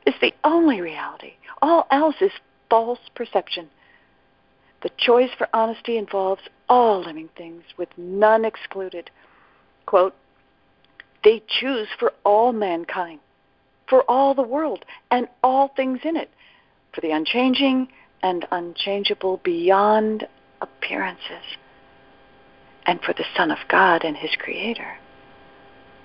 [0.07, 1.33] is the only reality.
[1.61, 2.31] All else is
[2.69, 3.69] false perception.
[4.81, 9.11] The choice for honesty involves all living things, with none excluded.
[9.85, 10.15] Quote,
[11.23, 13.19] they choose for all mankind,
[13.87, 16.31] for all the world and all things in it,
[16.93, 17.89] for the unchanging
[18.23, 20.27] and unchangeable beyond
[20.61, 21.57] appearances,
[22.85, 24.97] and for the Son of God and his Creator.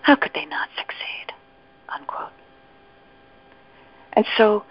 [0.03, 1.32] How could they not succeed?
[1.89, 2.32] Unquote.
[4.12, 4.65] And so,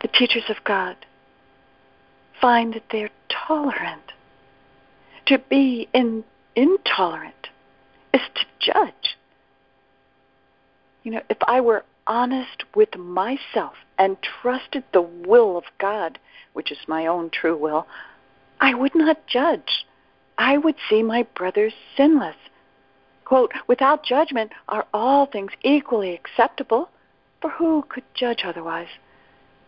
[0.00, 0.96] the teachers of God
[2.44, 4.12] find that they're tolerant.
[5.28, 6.22] To be in,
[6.54, 7.48] intolerant
[8.12, 9.16] is to judge.
[11.04, 16.18] You know, if I were honest with myself and trusted the will of God,
[16.52, 17.86] which is my own true will,
[18.60, 19.86] I would not judge.
[20.36, 22.36] I would see my brothers sinless.
[23.24, 26.90] Quote, without judgment are all things equally acceptable,
[27.40, 28.88] for who could judge otherwise?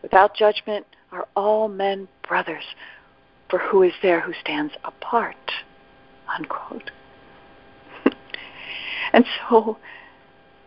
[0.03, 2.65] Without judgment are all men brothers,
[3.49, 5.53] for who is there who stands apart?
[6.37, 6.91] Unquote.
[9.13, 9.79] and so,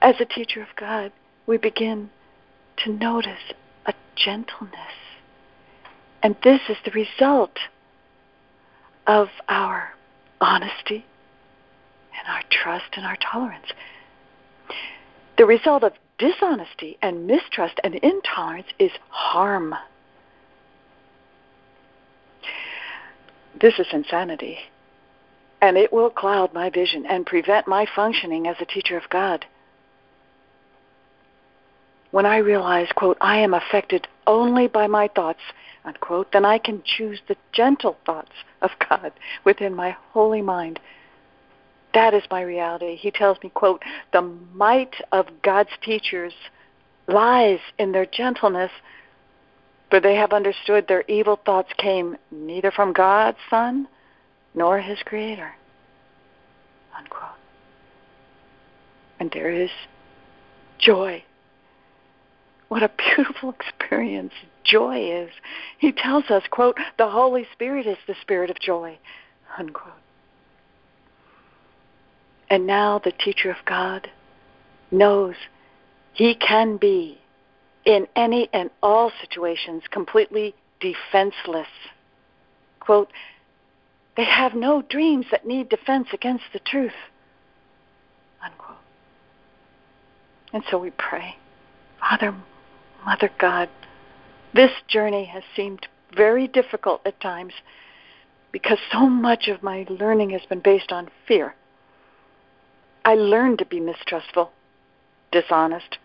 [0.01, 1.11] as a teacher of God,
[1.45, 2.09] we begin
[2.77, 3.53] to notice
[3.85, 4.75] a gentleness.
[6.21, 7.57] And this is the result
[9.07, 9.93] of our
[10.41, 11.05] honesty
[12.17, 13.71] and our trust and our tolerance.
[15.37, 19.73] The result of dishonesty and mistrust and intolerance is harm.
[23.61, 24.57] This is insanity,
[25.61, 29.45] and it will cloud my vision and prevent my functioning as a teacher of God.
[32.11, 35.41] When I realize, quote, I am affected only by my thoughts,
[35.84, 38.31] unquote, then I can choose the gentle thoughts
[38.61, 39.11] of God
[39.44, 40.80] within my holy mind.
[41.94, 42.95] That is my reality.
[42.95, 43.84] He tells me, quote,
[44.14, 46.34] the might of God's teachers
[47.07, 48.72] lies in their gentleness,
[49.89, 53.87] for they have understood their evil thoughts came neither from God's Son
[54.53, 55.51] nor his Creator.
[56.97, 57.29] Unquote.
[59.19, 59.69] And there is
[60.79, 61.23] joy.
[62.67, 64.33] What a beautiful experience
[64.63, 65.31] joy is.
[65.79, 68.97] He tells us, quote, the Holy Spirit is the spirit of joy,
[69.57, 69.93] unquote.
[72.49, 74.09] And now the teacher of God
[74.91, 75.35] knows
[76.13, 77.18] he can be
[77.89, 81.67] in any and all situations completely defenseless.
[82.79, 83.11] Quote,
[84.15, 86.93] they have no dreams that need defense against the truth.
[88.45, 88.77] Unquote.
[90.53, 91.35] And so we pray,
[91.99, 92.35] Father,
[93.03, 93.69] Mother God,
[94.53, 97.53] this journey has seemed very difficult at times
[98.51, 101.55] because so much of my learning has been based on fear.
[103.03, 104.51] I learned to be mistrustful,
[105.31, 105.97] dishonest,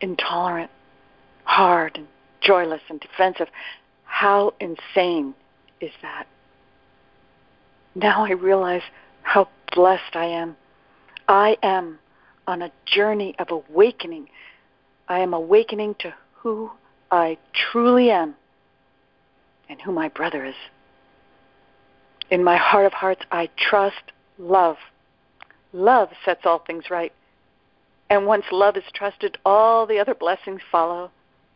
[0.00, 0.70] intolerant,
[1.44, 2.06] hard and
[2.40, 3.48] joyless and defensive.
[4.04, 5.34] How insane
[5.80, 6.26] is that?
[7.94, 8.82] Now I realize
[9.22, 10.56] how blessed I am.
[11.28, 11.98] I am
[12.46, 14.28] on a journey of awakening.
[15.08, 16.70] I am awakening to who
[17.10, 18.34] I truly am
[19.68, 20.54] and who my brother is.
[22.30, 24.76] In my heart of hearts, I trust love.
[25.72, 27.12] Love sets all things right.
[28.08, 31.10] And once love is trusted, all the other blessings follow.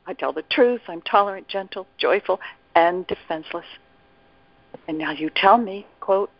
[0.07, 2.41] I tell the truth, I'm tolerant, gentle, joyful,
[2.74, 3.66] and defenseless.
[4.87, 6.31] And now you tell me, quote,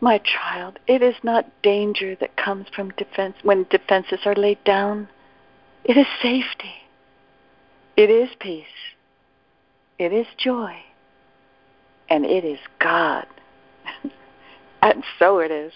[0.00, 5.08] my child, it is not danger that comes from defense when defenses are laid down.
[5.84, 6.74] It is safety.
[7.96, 8.66] It is peace.
[9.98, 10.74] It is joy.
[12.10, 13.26] And it is God.
[14.82, 15.72] and so it is.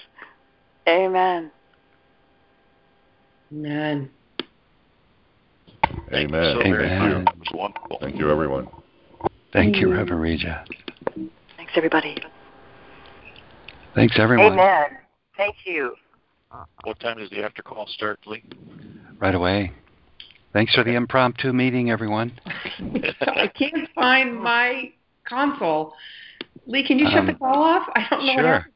[0.87, 1.51] Amen.
[3.53, 4.11] Amen.
[6.13, 6.55] Amen.
[6.55, 6.99] So Thank very you.
[6.99, 7.25] much.
[7.27, 7.99] That was wonderful.
[8.01, 8.69] Thank you, everyone.
[9.53, 10.65] Thank you, Reverend Reja.
[11.57, 12.17] Thanks, everybody.
[13.95, 14.53] Thanks, everyone.
[14.53, 14.99] Amen.
[15.37, 15.95] Thank you.
[16.85, 18.43] What time does the after call start, Lee?
[19.19, 19.73] Right away.
[20.53, 22.33] Thanks for the impromptu meeting, everyone.
[23.21, 24.93] I can't find my
[25.25, 25.95] console.
[26.67, 27.89] Lee, can you shut Um, the call off?
[27.95, 28.47] I don't know what Sure.
[28.47, 28.65] happened.